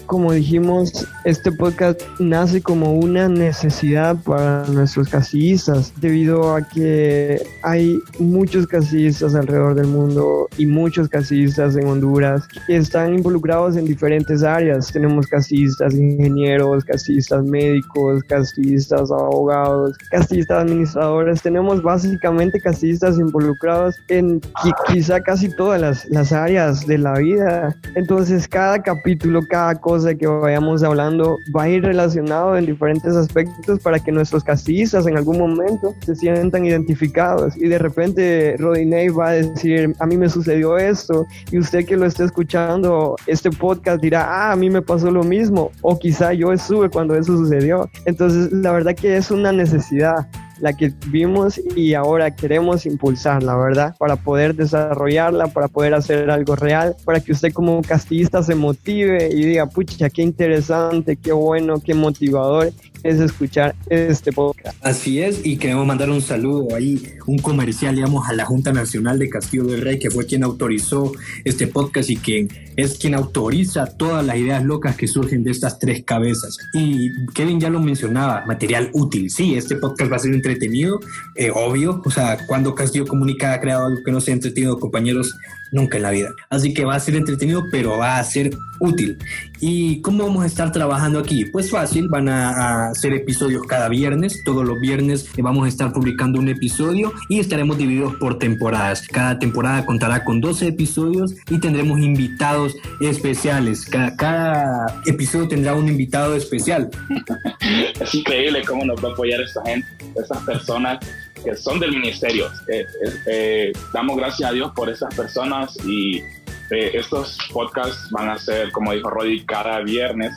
como 0.08 0.32
dijimos, 0.32 1.06
este 1.26 1.52
podcast 1.52 2.02
nace 2.18 2.62
como 2.62 2.94
una 2.94 3.28
necesidad 3.28 4.16
para 4.24 4.66
nuestros 4.68 5.10
casillistas, 5.10 5.94
debido 6.00 6.56
a 6.56 6.62
que 6.62 7.42
hay 7.62 8.00
muchos 8.18 8.66
casillistas 8.66 9.36
alrededor 9.36 9.76
del 9.76 9.88
mundo 9.88 10.48
y 10.58 10.66
muchos 10.66 11.10
casillistas 11.10 11.76
en 11.76 11.88
Honduras 11.88 12.48
que 12.66 12.78
están 12.78 13.16
involucrados 13.16 13.76
en 13.76 13.86
diferentes 13.86 14.44
áreas. 14.44 14.92
Tenemos 14.92 15.28
casillistas 15.28 15.94
ingenieros, 15.94 16.86
casillistas 16.86 17.44
médicos, 17.44 18.24
casillistas 18.24 19.12
abogados, 19.12 19.98
casillistas 20.10 20.64
administradores. 20.64 21.42
Tenemos 21.42 21.84
básicamente 21.84 22.62
casillistas 22.62 23.20
involucrados 23.20 23.96
en 24.08 24.40
quizá 24.88 25.20
casi 25.20 25.50
todas 25.50 25.82
las, 25.82 26.06
las 26.10 26.32
áreas 26.32 26.88
de 26.88 26.98
la 26.98 27.14
vida. 27.20 27.76
Entonces, 27.96 28.48
cada 28.48 28.82
capítulo, 28.82 29.42
cada 29.50 29.76
cosa 29.76 29.97
de 30.04 30.18
que 30.18 30.28
vayamos 30.28 30.84
hablando 30.84 31.38
va 31.56 31.64
a 31.64 31.70
ir 31.70 31.84
relacionado 31.84 32.58
en 32.58 32.66
diferentes 32.66 33.16
aspectos 33.16 33.80
para 33.80 34.00
que 34.00 34.12
nuestros 34.12 34.44
casistas 34.44 35.08
en 35.08 35.18
algún 35.18 35.38
momento 35.38 35.94
se 36.06 36.16
sientan 36.16 36.66
identificados. 36.66 37.56
Y 37.58 37.68
de 37.68 37.78
repente 37.78 38.56
Rodinei 38.58 39.10
va 39.10 39.30
a 39.30 39.34
decir 39.34 39.94
a 40.00 40.06
mí 40.06 40.18
me 40.18 40.30
sucedió 40.30 40.78
esto 40.78 41.26
y 41.52 41.60
usted 41.60 41.86
que 41.86 41.98
lo 41.98 42.06
esté 42.06 42.26
escuchando 42.26 43.16
este 43.28 43.50
podcast 43.52 44.02
dirá 44.02 44.26
ah 44.28 44.52
a 44.52 44.56
mí 44.56 44.70
me 44.70 44.82
pasó 44.82 45.12
lo 45.12 45.24
mismo 45.24 45.72
o 45.82 45.98
quizá 45.98 46.34
yo 46.34 46.52
estuve 46.54 46.90
cuando 46.90 47.16
eso 47.16 47.38
sucedió. 47.38 47.90
Entonces 48.06 48.52
la 48.52 48.72
verdad 48.72 48.96
que 48.96 49.18
es 49.18 49.32
una 49.32 49.52
necesidad 49.52 50.28
la 50.60 50.74
que 50.74 50.94
vimos 51.08 51.60
y 51.76 51.94
ahora 51.94 52.36
queremos 52.36 52.86
impulsarla, 52.86 53.56
¿verdad? 53.56 53.96
Para 53.98 54.16
poder 54.16 54.56
desarrollarla, 54.56 55.48
para 55.48 55.68
poder 55.68 55.94
hacer 55.94 56.30
algo 56.30 56.56
real, 56.56 56.96
para 57.06 57.20
que 57.20 57.32
usted 57.32 57.54
como 57.54 57.82
castillista 57.82 58.44
se 58.44 58.56
motive 58.56 59.30
y 59.32 59.46
diga, 59.46 59.66
pucha, 59.68 60.10
qué 60.10 60.22
interesante, 60.22 61.18
qué 61.18 61.32
bueno, 61.32 61.80
qué 61.80 61.94
motivador 61.94 62.72
es 63.04 63.20
escuchar 63.20 63.76
este 63.90 64.32
podcast. 64.32 64.78
Así 64.82 65.22
es, 65.22 65.46
y 65.46 65.58
queremos 65.58 65.86
mandar 65.86 66.10
un 66.10 66.22
saludo 66.22 66.76
ahí, 66.76 67.02
un 67.26 67.40
comercial, 67.40 67.96
digamos, 67.96 68.28
a 68.28 68.34
la 68.34 68.46
Junta 68.46 68.74
Nacional 68.74 69.20
de 69.20 69.30
Castillo 69.30 69.66
del 69.66 69.82
Rey, 69.82 70.00
que 70.00 70.12
fue 70.12 70.26
quien 70.26 70.44
autorizó 70.44 71.12
este 71.44 71.68
podcast 71.68 72.10
y 72.10 72.18
quien 72.18 72.50
es 72.76 72.98
quien 72.98 73.16
autoriza 73.16 73.88
todas 73.88 74.26
las 74.26 74.38
ideas 74.38 74.64
locas 74.64 74.96
que 74.96 75.08
surgen 75.08 75.44
de 75.44 75.52
estas 75.52 75.80
tres 75.80 76.04
cabezas. 76.04 76.58
Y 76.74 77.10
Kevin 77.34 77.60
ya 77.60 77.70
lo 77.70 77.80
mencionaba, 77.80 78.46
material 78.46 78.92
útil. 78.94 79.30
Sí, 79.32 79.56
este 79.56 79.76
podcast 79.78 80.12
va 80.12 80.18
a 80.18 80.20
ser 80.20 80.34
entretenido, 80.34 81.00
eh, 81.36 81.52
obvio. 81.54 82.02
O 82.06 82.12
sea, 82.12 82.38
cuando 82.48 82.76
Castillo 82.76 83.08
Comunica 83.08 83.54
ha 83.54 83.60
creado 83.60 83.88
algo 83.88 84.04
que 84.04 84.12
no 84.12 84.22
sea 84.22 84.36
entretenido, 84.36 84.80
compañeros, 84.80 85.36
nunca 85.72 85.98
en 85.98 86.04
la 86.04 86.12
vida. 86.12 86.30
Así 86.50 86.74
que 86.74 86.86
va 86.86 86.96
a 86.96 87.00
ser 87.00 87.16
entretenido, 87.16 87.66
pero 87.72 87.98
va 87.98 88.20
a 88.20 88.24
ser 88.24 88.52
útil. 88.80 89.18
¿Y 89.60 90.02
cómo 90.02 90.26
vamos 90.26 90.44
a 90.44 90.48
estar 90.48 90.72
trabajando 90.72 91.20
aquí? 91.20 91.46
Pues 91.46 91.72
fácil, 91.72 92.08
van 92.10 92.30
a, 92.30 92.90
hacer 92.90 93.14
episodios 93.14 93.64
cada 93.64 93.90
viernes, 93.90 94.42
todos 94.46 94.66
los 94.66 94.80
viernes 94.80 95.28
vamos 95.48 95.66
a 95.66 95.70
estar 95.70 95.94
publicando 95.94 96.40
un 96.40 96.50
episodio 96.50 97.14
y 97.30 97.40
estaremos 97.40 97.78
divididos 97.78 98.16
por 98.16 98.38
temporadas. 98.38 99.08
Cada 99.08 99.40
temporada 99.40 99.86
contará 99.86 100.26
con 100.26 100.42
12 100.42 100.68
episodios 100.68 101.34
y 101.50 101.60
tendremos 101.60 102.00
invitados 102.00 102.76
especiales. 103.00 103.86
Cada, 103.86 105.02
episodio 105.06 105.48
tendrá 105.48 105.74
un 105.74 105.88
invitado 105.88 106.36
especial. 106.36 106.90
es 108.00 108.14
increíble 108.14 108.62
cómo 108.68 108.86
nos 108.86 109.04
va 109.04 109.10
a 109.10 109.12
apoyar 109.14 109.42
esta 109.42 109.64
gente, 109.66 109.88
estas 110.16 110.42
personas 110.44 111.00
que 111.48 111.56
son 111.56 111.80
del 111.80 111.92
ministerio. 111.92 112.48
Eh, 112.68 112.86
eh, 113.04 113.14
eh, 113.26 113.74
damos 113.94 114.18
gracias 114.18 114.50
a 114.50 114.54
Dios 114.54 114.72
por 114.76 114.90
esas 114.90 115.14
personas 115.16 115.78
y 115.86 116.22
estos 116.70 117.38
podcasts 117.54 118.10
van 118.12 118.30
a 118.30 118.38
ser, 118.38 118.72
como 118.74 118.92
dijo 118.92 119.10
Roddy, 119.10 119.46
cada 119.46 119.80
viernes. 119.80 120.34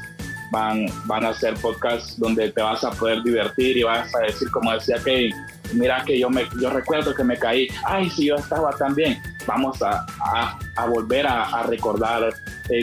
Van, 0.52 0.86
van 1.04 1.24
a 1.24 1.32
ser 1.32 1.54
podcasts 1.54 2.18
donde 2.18 2.50
te 2.50 2.60
vas 2.60 2.82
a 2.82 2.90
poder 2.90 3.22
divertir 3.22 3.76
y 3.76 3.84
vas 3.84 4.12
a 4.16 4.20
decir, 4.20 4.50
como 4.50 4.72
decía 4.72 4.96
que 5.04 5.30
mira 5.74 6.02
que 6.04 6.18
yo, 6.18 6.28
me, 6.28 6.44
yo 6.60 6.70
recuerdo 6.70 7.14
que 7.14 7.22
me 7.22 7.36
caí, 7.36 7.68
ay, 7.84 8.10
si 8.10 8.26
yo 8.26 8.34
estaba 8.34 8.70
tan 8.72 8.94
bien. 8.94 9.22
Vamos 9.46 9.80
a, 9.82 10.04
a, 10.76 10.86
volver 10.86 11.26
a, 11.26 11.62
recordar 11.64 12.34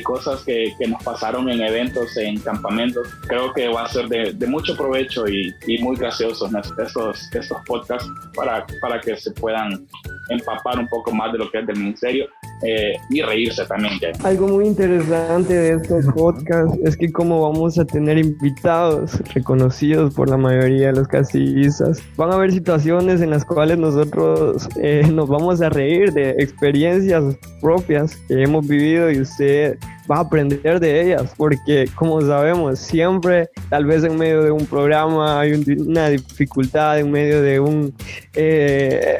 cosas 0.03 0.43
que, 0.43 0.73
que, 0.77 0.87
nos 0.87 1.03
pasaron 1.03 1.49
en 1.49 1.61
eventos, 1.61 2.15
en 2.17 2.39
campamentos. 2.39 3.07
Creo 3.27 3.53
que 3.53 3.67
va 3.67 3.83
a 3.83 3.89
ser 3.89 4.07
de, 4.07 4.33
de 4.33 4.47
mucho 4.47 4.75
provecho 4.75 5.27
y, 5.27 5.53
y, 5.65 5.77
muy 5.79 5.95
graciosos 5.95 6.51
estos, 6.77 7.29
estos 7.33 7.57
podcasts 7.65 8.09
para, 8.35 8.65
para 8.81 8.99
que 8.99 9.15
se 9.17 9.31
puedan 9.31 9.87
empapar 10.29 10.79
un 10.79 10.87
poco 10.87 11.11
más 11.11 11.31
de 11.31 11.39
lo 11.39 11.49
que 11.49 11.59
es 11.59 11.67
del 11.67 11.77
ministerio 11.77 12.25
eh, 12.63 12.93
y 13.09 13.21
reírse 13.21 13.65
también. 13.65 13.93
Algo 14.23 14.47
muy 14.47 14.65
interesante 14.65 15.53
de 15.53 15.73
estos 15.75 16.05
podcasts 16.15 16.77
es 16.83 16.97
que 16.97 17.11
como 17.11 17.41
vamos 17.41 17.77
a 17.79 17.85
tener 17.85 18.17
invitados 18.17 19.19
reconocidos 19.33 20.13
por 20.13 20.29
la 20.29 20.37
mayoría 20.37 20.87
de 20.87 20.93
los 20.93 21.07
casillistas, 21.07 22.01
van 22.15 22.31
a 22.31 22.35
haber 22.35 22.51
situaciones 22.51 23.21
en 23.21 23.29
las 23.29 23.45
cuales 23.45 23.77
nosotros 23.77 24.67
eh, 24.81 25.03
nos 25.13 25.29
vamos 25.29 25.61
a 25.61 25.69
reír 25.69 26.11
de 26.13 26.31
experiencias 26.31 27.23
propias 27.61 28.15
que 28.27 28.43
hemos 28.43 28.67
vivido 28.67 29.11
y 29.11 29.21
usted 29.21 29.76
va 30.09 30.17
a 30.17 30.19
aprender 30.21 30.79
de 30.79 31.01
ellas, 31.01 31.33
porque 31.35 31.89
como 31.95 32.21
sabemos, 32.21 32.79
siempre, 32.79 33.49
tal 33.69 33.85
vez 33.85 34.03
en 34.03 34.17
medio 34.17 34.43
de 34.43 34.51
un 34.51 34.65
programa 34.65 35.39
hay 35.39 35.53
una 35.53 36.09
dificultad, 36.09 36.99
en 36.99 37.11
medio 37.11 37.41
de 37.41 37.59
un 37.59 37.93
eh, 38.33 39.19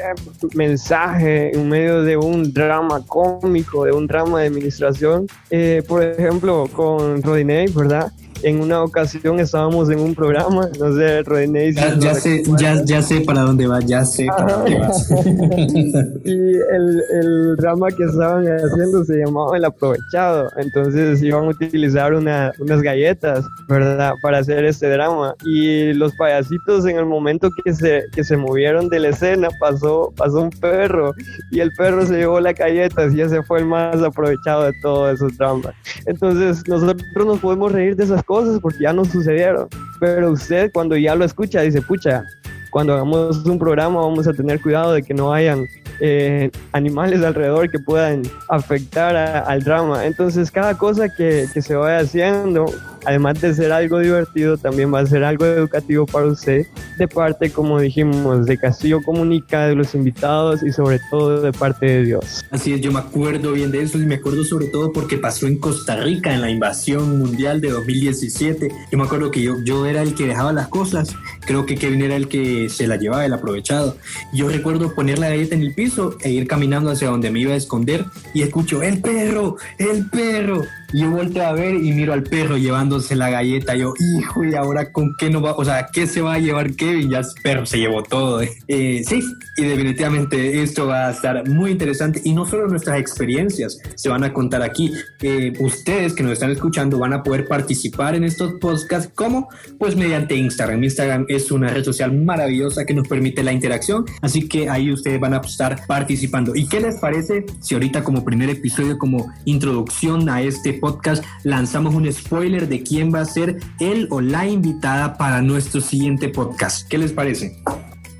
mensaje, 0.54 1.54
en 1.54 1.68
medio 1.68 2.02
de 2.02 2.16
un 2.16 2.52
drama 2.52 3.04
cómico, 3.06 3.84
de 3.84 3.92
un 3.92 4.06
drama 4.06 4.40
de 4.40 4.46
administración. 4.46 5.26
Eh, 5.50 5.82
por 5.86 6.02
ejemplo, 6.02 6.68
con 6.72 7.22
Rodinei, 7.22 7.66
¿verdad? 7.72 8.12
En 8.42 8.60
una 8.60 8.82
ocasión 8.82 9.40
estábamos 9.40 9.90
en 9.90 10.00
un 10.00 10.14
programa, 10.14 10.68
no 10.78 10.94
sé, 10.94 11.22
René. 11.22 11.72
ya, 11.72 12.14
sé, 12.14 12.42
ya, 12.58 13.02
sé 13.02 13.20
para 13.22 13.42
dónde 13.42 13.66
va, 13.66 13.80
ya 13.80 14.04
sé 14.04 14.26
para 14.26 14.58
dónde 14.58 14.78
va. 14.78 14.88
y 16.24 16.32
el, 16.32 17.02
el, 17.12 17.56
drama 17.56 17.88
que 17.88 18.04
estaban 18.04 18.46
haciendo 18.46 19.04
se 19.04 19.16
llamaba 19.16 19.56
El 19.56 19.64
Aprovechado, 19.64 20.50
entonces 20.56 21.22
iban 21.22 21.44
a 21.44 21.48
utilizar 21.48 22.14
una, 22.14 22.52
unas 22.58 22.82
galletas, 22.82 23.44
¿verdad?, 23.68 24.14
para 24.22 24.38
hacer 24.38 24.64
este 24.64 24.88
drama. 24.88 25.34
Y 25.44 25.92
los 25.94 26.14
payasitos 26.14 26.86
en 26.86 26.96
el 26.96 27.06
momento 27.06 27.48
que 27.64 27.74
se, 27.74 28.04
que 28.12 28.24
se 28.24 28.36
movieron 28.36 28.88
de 28.88 29.00
la 29.00 29.08
escena 29.08 29.48
pasó, 29.60 30.12
pasó 30.16 30.42
un 30.42 30.50
perro 30.50 31.12
y 31.50 31.60
el 31.60 31.72
perro 31.72 32.06
se 32.06 32.18
llevó 32.18 32.40
la 32.40 32.52
galleta 32.52 33.06
y 33.12 33.20
ese 33.20 33.42
fue 33.42 33.60
el 33.60 33.66
más 33.66 34.02
aprovechado 34.02 34.64
de 34.64 34.72
todos 34.82 35.14
esos 35.14 35.36
dramas. 35.36 35.74
Entonces 36.06 36.66
nosotros 36.68 37.26
nos 37.26 37.40
podemos 37.40 37.72
reír 37.72 37.96
de 37.96 38.04
esas 38.04 38.22
cosas 38.28 38.60
porque 38.60 38.80
ya 38.80 38.92
no 38.92 39.04
sucedieron. 39.04 39.68
Pero 39.98 40.30
usted 40.30 40.70
cuando 40.72 40.96
ya 40.96 41.16
lo 41.16 41.24
escucha 41.24 41.62
dice, 41.62 41.82
pucha, 41.82 42.22
cuando 42.70 42.94
hagamos 42.94 43.44
un 43.44 43.58
programa 43.58 44.00
vamos 44.00 44.26
a 44.26 44.32
tener 44.32 44.60
cuidado 44.60 44.92
de 44.92 45.02
que 45.02 45.14
no 45.14 45.32
hayan 45.32 45.66
eh, 46.00 46.50
animales 46.72 47.22
alrededor 47.22 47.70
que 47.70 47.78
puedan 47.78 48.22
afectar 48.48 49.16
al 49.16 49.62
drama. 49.62 50.06
Entonces 50.06 50.50
cada 50.50 50.76
cosa 50.76 51.08
que, 51.08 51.46
que 51.52 51.62
se 51.62 51.74
vaya 51.74 51.98
haciendo 51.98 52.66
además 53.08 53.40
de 53.40 53.54
ser 53.54 53.72
algo 53.72 53.98
divertido, 54.00 54.58
también 54.58 54.92
va 54.92 55.00
a 55.00 55.06
ser 55.06 55.24
algo 55.24 55.46
educativo 55.46 56.06
para 56.06 56.26
usted, 56.26 56.66
de 56.98 57.08
parte, 57.08 57.50
como 57.50 57.80
dijimos, 57.80 58.46
de 58.46 58.58
Castillo 58.58 59.00
Comunica, 59.02 59.66
de 59.66 59.74
los 59.74 59.94
invitados 59.94 60.62
y 60.62 60.72
sobre 60.72 61.00
todo 61.10 61.40
de 61.40 61.52
parte 61.52 61.86
de 61.86 62.04
Dios. 62.04 62.44
Así 62.50 62.72
es, 62.74 62.80
yo 62.80 62.92
me 62.92 62.98
acuerdo 62.98 63.52
bien 63.52 63.70
de 63.70 63.82
eso 63.82 63.98
y 63.98 64.04
me 64.04 64.16
acuerdo 64.16 64.44
sobre 64.44 64.66
todo 64.66 64.92
porque 64.92 65.16
pasó 65.16 65.46
en 65.46 65.58
Costa 65.58 65.96
Rica 65.96 66.34
en 66.34 66.42
la 66.42 66.50
invasión 66.50 67.18
mundial 67.18 67.60
de 67.60 67.70
2017. 67.70 68.68
Yo 68.90 68.98
me 68.98 69.04
acuerdo 69.04 69.30
que 69.30 69.42
yo, 69.42 69.54
yo 69.64 69.86
era 69.86 70.02
el 70.02 70.14
que 70.14 70.26
dejaba 70.26 70.52
las 70.52 70.68
cosas, 70.68 71.14
creo 71.46 71.66
que 71.66 71.76
Kevin 71.76 72.02
era 72.02 72.16
el 72.16 72.28
que 72.28 72.57
se 72.68 72.86
la 72.86 72.96
llevaba, 72.96 73.24
el 73.24 73.32
aprovechado. 73.32 73.96
Yo 74.32 74.48
recuerdo 74.48 74.94
poner 74.94 75.18
la 75.18 75.28
galleta 75.28 75.54
en 75.54 75.62
el 75.62 75.74
piso 75.74 76.16
e 76.22 76.30
ir 76.30 76.46
caminando 76.46 76.90
hacia 76.90 77.08
donde 77.08 77.30
me 77.30 77.40
iba 77.40 77.52
a 77.52 77.56
esconder 77.56 78.04
y 78.34 78.42
escucho, 78.42 78.82
el 78.82 79.00
perro, 79.00 79.56
el 79.78 80.08
perro. 80.10 80.62
Y 80.92 81.02
yo 81.02 81.10
volteo 81.10 81.44
a 81.44 81.52
ver 81.52 81.74
y 81.74 81.92
miro 81.92 82.14
al 82.14 82.22
perro 82.22 82.56
llevándose 82.56 83.14
la 83.14 83.28
galleta. 83.28 83.76
Yo, 83.76 83.92
hijo, 84.16 84.44
¿y 84.44 84.54
ahora 84.54 84.90
con 84.90 85.14
qué 85.18 85.28
no 85.28 85.42
va? 85.42 85.52
O 85.52 85.64
sea, 85.64 85.88
¿qué 85.92 86.06
se 86.06 86.22
va 86.22 86.34
a 86.34 86.38
llevar 86.38 86.72
Kevin? 86.76 87.10
Ya 87.10 87.18
el 87.18 87.26
perro 87.42 87.66
se 87.66 87.78
llevó 87.78 88.02
todo. 88.02 88.40
¿eh? 88.40 88.50
Eh, 88.68 89.02
sí, 89.06 89.20
y 89.58 89.64
definitivamente 89.64 90.62
esto 90.62 90.86
va 90.86 91.08
a 91.08 91.10
estar 91.10 91.46
muy 91.46 91.72
interesante. 91.72 92.22
Y 92.24 92.32
no 92.32 92.46
solo 92.46 92.68
nuestras 92.68 92.98
experiencias 92.98 93.78
se 93.96 94.08
van 94.08 94.24
a 94.24 94.32
contar 94.32 94.62
aquí. 94.62 94.90
Eh, 95.20 95.52
ustedes 95.58 96.14
que 96.14 96.22
nos 96.22 96.32
están 96.32 96.52
escuchando 96.52 96.98
van 96.98 97.12
a 97.12 97.22
poder 97.22 97.46
participar 97.46 98.14
en 98.14 98.24
estos 98.24 98.54
podcasts. 98.54 99.12
¿Cómo? 99.14 99.48
Pues 99.78 99.94
mediante 99.94 100.36
Instagram. 100.36 100.82
Instagram 100.82 101.26
es 101.28 101.50
una 101.50 101.68
red 101.68 101.84
social 101.84 102.16
maravillosa 102.16 102.86
que 102.86 102.94
nos 102.94 103.06
permite 103.06 103.42
la 103.42 103.52
interacción. 103.52 104.06
Así 104.22 104.48
que 104.48 104.70
ahí 104.70 104.90
ustedes 104.90 105.20
van 105.20 105.34
a 105.34 105.38
estar 105.38 105.86
participando. 105.86 106.54
¿Y 106.54 106.66
qué 106.66 106.80
les 106.80 106.96
parece 106.96 107.44
si 107.60 107.74
ahorita 107.74 108.02
como 108.02 108.24
primer 108.24 108.48
episodio, 108.48 108.96
como 108.96 109.30
introducción 109.44 110.30
a 110.30 110.40
este 110.40 110.77
podcast 110.78 111.24
lanzamos 111.44 111.94
un 111.94 112.10
spoiler 112.12 112.68
de 112.68 112.82
quién 112.82 113.14
va 113.14 113.20
a 113.20 113.24
ser 113.24 113.58
el 113.80 114.08
o 114.10 114.20
la 114.20 114.46
invitada 114.46 115.16
para 115.16 115.42
nuestro 115.42 115.80
siguiente 115.80 116.28
podcast. 116.28 116.88
¿Qué 116.88 116.98
les 116.98 117.12
parece? 117.12 117.56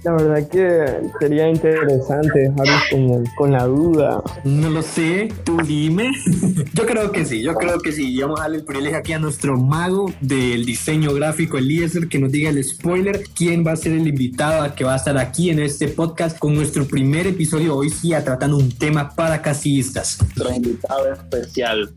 La 0.05 0.13
verdad 0.13 0.49
que 0.49 1.09
sería 1.19 1.49
interesante 1.49 2.39
dejarlos 2.39 3.29
con 3.37 3.53
la 3.53 3.65
duda. 3.65 4.23
No 4.45 4.71
lo 4.71 4.81
sé, 4.81 5.33
tú 5.43 5.59
dime. 5.67 6.13
yo 6.73 6.87
creo 6.87 7.11
que 7.11 7.25
sí, 7.25 7.43
yo 7.43 7.55
creo 7.55 7.81
que 7.81 7.91
sí. 7.91 8.15
Y 8.15 8.21
vamos 8.21 8.39
a 8.39 8.45
darle 8.45 8.59
el 8.59 8.65
privilegio 8.65 8.99
aquí 8.99 9.13
a 9.13 9.19
nuestro 9.19 9.57
mago 9.57 10.13
del 10.21 10.65
diseño 10.65 11.13
gráfico, 11.15 11.59
Eliezer, 11.59 12.09
que 12.09 12.21
nos 12.21 12.31
diga 12.31 12.51
el 12.51 12.63
spoiler, 12.63 13.25
quién 13.35 13.67
va 13.67 13.73
a 13.73 13.77
ser 13.77 13.93
el 13.93 14.07
invitado 14.07 14.73
que 14.75 14.85
va 14.85 14.95
a 14.95 14.97
estar 14.97 15.19
aquí 15.19 15.51
en 15.51 15.59
este 15.59 15.89
podcast 15.89 16.39
con 16.39 16.55
nuestro 16.55 16.87
primer 16.87 17.27
episodio 17.27 17.75
hoy 17.75 17.91
sí, 17.91 18.11
tratando 18.25 18.57
un 18.57 18.71
tema 18.71 19.11
para 19.11 19.43
casillistas. 19.43 20.19
Nuestro 20.21 20.55
invitado 20.55 21.13
especial 21.13 21.93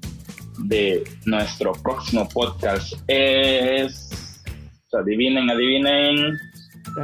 de 0.65 1.03
nuestro 1.25 1.73
próximo 1.83 2.27
podcast 2.29 2.93
es, 3.07 4.09
adivinen, 4.93 5.49
adivinen, 5.49 6.37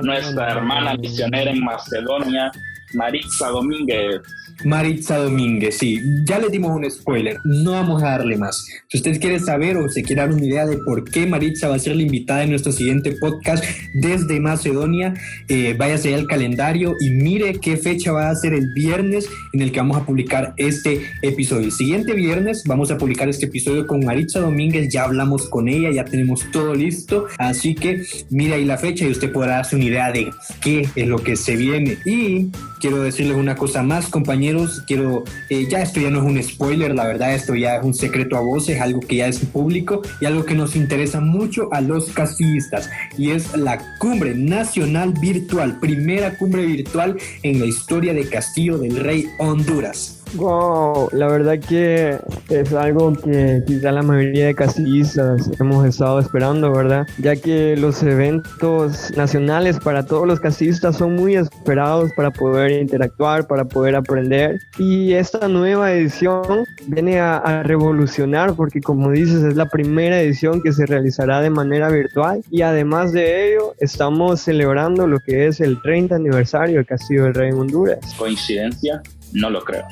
nuestra 0.01 0.51
hermana 0.51 0.95
misionera 0.95 1.51
en 1.51 1.63
Macedonia, 1.63 2.51
Maritza 2.93 3.49
Domínguez. 3.49 4.21
Maritza 4.65 5.17
Domínguez, 5.17 5.77
sí, 5.77 6.01
ya 6.25 6.39
le 6.39 6.49
dimos 6.49 6.75
un 6.75 6.89
spoiler, 6.89 7.37
no 7.43 7.71
vamos 7.71 8.01
a 8.01 8.11
darle 8.11 8.37
más. 8.37 8.65
Si 8.87 8.97
usted 8.97 9.19
quiere 9.19 9.39
saber 9.39 9.77
o 9.77 9.87
se 9.87 10.01
quiere 10.01 10.21
dar 10.21 10.31
una 10.31 10.43
idea 10.43 10.65
de 10.65 10.77
por 10.77 11.03
qué 11.03 11.27
Maritza 11.27 11.67
va 11.67 11.75
a 11.75 11.79
ser 11.79 11.95
la 11.95 12.01
invitada 12.01 12.43
en 12.43 12.49
nuestro 12.49 12.71
siguiente 12.71 13.11
podcast 13.11 13.63
desde 13.93 14.39
Macedonia, 14.39 15.13
eh, 15.47 15.75
váyase 15.77 16.15
al 16.15 16.25
calendario 16.25 16.95
y 16.99 17.11
mire 17.11 17.59
qué 17.59 17.77
fecha 17.77 18.11
va 18.11 18.29
a 18.29 18.35
ser 18.35 18.53
el 18.53 18.73
viernes 18.73 19.29
en 19.53 19.61
el 19.61 19.71
que 19.71 19.79
vamos 19.79 19.97
a 19.97 20.05
publicar 20.05 20.53
este 20.57 21.01
episodio. 21.21 21.65
El 21.65 21.71
siguiente 21.71 22.13
viernes 22.13 22.63
vamos 22.65 22.89
a 22.89 22.97
publicar 22.97 23.29
este 23.29 23.45
episodio 23.45 23.85
con 23.85 24.03
Maritza 24.03 24.39
Domínguez, 24.39 24.89
ya 24.91 25.03
hablamos 25.03 25.47
con 25.49 25.67
ella, 25.67 25.91
ya 25.91 26.05
tenemos 26.05 26.49
todo 26.51 26.73
listo, 26.73 27.27
así 27.37 27.75
que 27.75 28.03
mire 28.31 28.55
ahí 28.55 28.65
la 28.65 28.77
fecha 28.77 29.05
y 29.05 29.11
usted 29.11 29.31
podrá 29.31 29.57
darse 29.57 29.75
una 29.75 29.85
idea 29.85 30.11
de 30.11 30.31
qué 30.61 30.87
es 30.95 31.07
lo 31.07 31.19
que 31.19 31.35
se 31.35 31.55
viene. 31.55 31.97
Y 32.05 32.49
quiero 32.79 33.01
decirles 33.01 33.37
una 33.37 33.55
cosa 33.55 33.83
más, 33.83 34.07
compañeros. 34.07 34.46
Quiero, 34.85 35.23
eh, 35.49 35.67
ya 35.69 35.81
esto 35.81 35.99
ya 35.99 36.09
no 36.09 36.19
es 36.19 36.25
un 36.25 36.43
spoiler, 36.43 36.93
la 36.95 37.05
verdad, 37.05 37.33
esto 37.33 37.55
ya 37.55 37.77
es 37.77 37.83
un 37.83 37.93
secreto 37.93 38.37
a 38.37 38.41
voces, 38.41 38.79
algo 38.79 38.99
que 38.99 39.17
ya 39.17 39.27
es 39.27 39.39
público 39.39 40.01
y 40.21 40.25
algo 40.25 40.45
que 40.45 40.55
nos 40.55 40.75
interesa 40.75 41.19
mucho 41.19 41.69
a 41.73 41.81
los 41.81 42.11
casillistas. 42.11 42.89
Y 43.17 43.31
es 43.31 43.55
la 43.55 43.97
cumbre 43.97 44.35
nacional 44.35 45.13
virtual, 45.19 45.79
primera 45.79 46.37
cumbre 46.37 46.65
virtual 46.65 47.17
en 47.43 47.59
la 47.59 47.65
historia 47.65 48.13
de 48.13 48.27
Castillo 48.29 48.77
del 48.77 48.97
Rey 48.97 49.27
Honduras. 49.39 50.16
Wow, 50.35 51.09
la 51.13 51.27
verdad 51.27 51.57
que 51.57 52.19
es 52.49 52.73
algo 52.73 53.13
que 53.13 53.63
quizá 53.65 53.91
la 53.91 54.03
mayoría 54.03 54.47
de 54.47 54.55
casillistas 54.55 55.49
hemos 55.59 55.85
estado 55.85 56.19
esperando, 56.19 56.71
¿verdad? 56.71 57.07
Ya 57.17 57.35
que 57.35 57.75
los 57.77 58.03
eventos 58.03 59.11
nacionales 59.15 59.79
para 59.79 60.05
todos 60.05 60.27
los 60.27 60.39
casillistas 60.39 60.97
son 60.97 61.15
muy 61.15 61.35
esperados 61.35 62.11
para 62.15 62.31
poder 62.31 62.71
interactuar, 62.71 63.47
para 63.47 63.65
poder 63.65 63.95
aprender. 63.95 64.59
Y 64.77 65.13
esta 65.13 65.47
nueva 65.47 65.93
edición 65.93 66.65
viene 66.87 67.19
a, 67.19 67.37
a 67.37 67.63
revolucionar 67.63 68.53
porque 68.53 68.81
como 68.81 69.11
dices 69.11 69.43
es 69.43 69.55
la 69.55 69.67
primera 69.67 70.21
edición 70.21 70.61
que 70.61 70.73
se 70.73 70.85
realizará 70.85 71.41
de 71.41 71.49
manera 71.49 71.89
virtual 71.89 72.43
y 72.51 72.61
además 72.61 73.11
de 73.11 73.53
ello 73.53 73.73
estamos 73.79 74.41
celebrando 74.41 75.07
lo 75.07 75.19
que 75.19 75.47
es 75.47 75.61
el 75.61 75.81
30 75.81 76.15
aniversario 76.15 76.77
del 76.77 76.85
Castillo 76.85 77.23
del 77.23 77.33
Rey 77.33 77.49
en 77.49 77.57
Honduras. 77.57 77.99
¿Coincidencia? 78.17 79.01
No 79.33 79.49
lo 79.49 79.63
creo. 79.63 79.85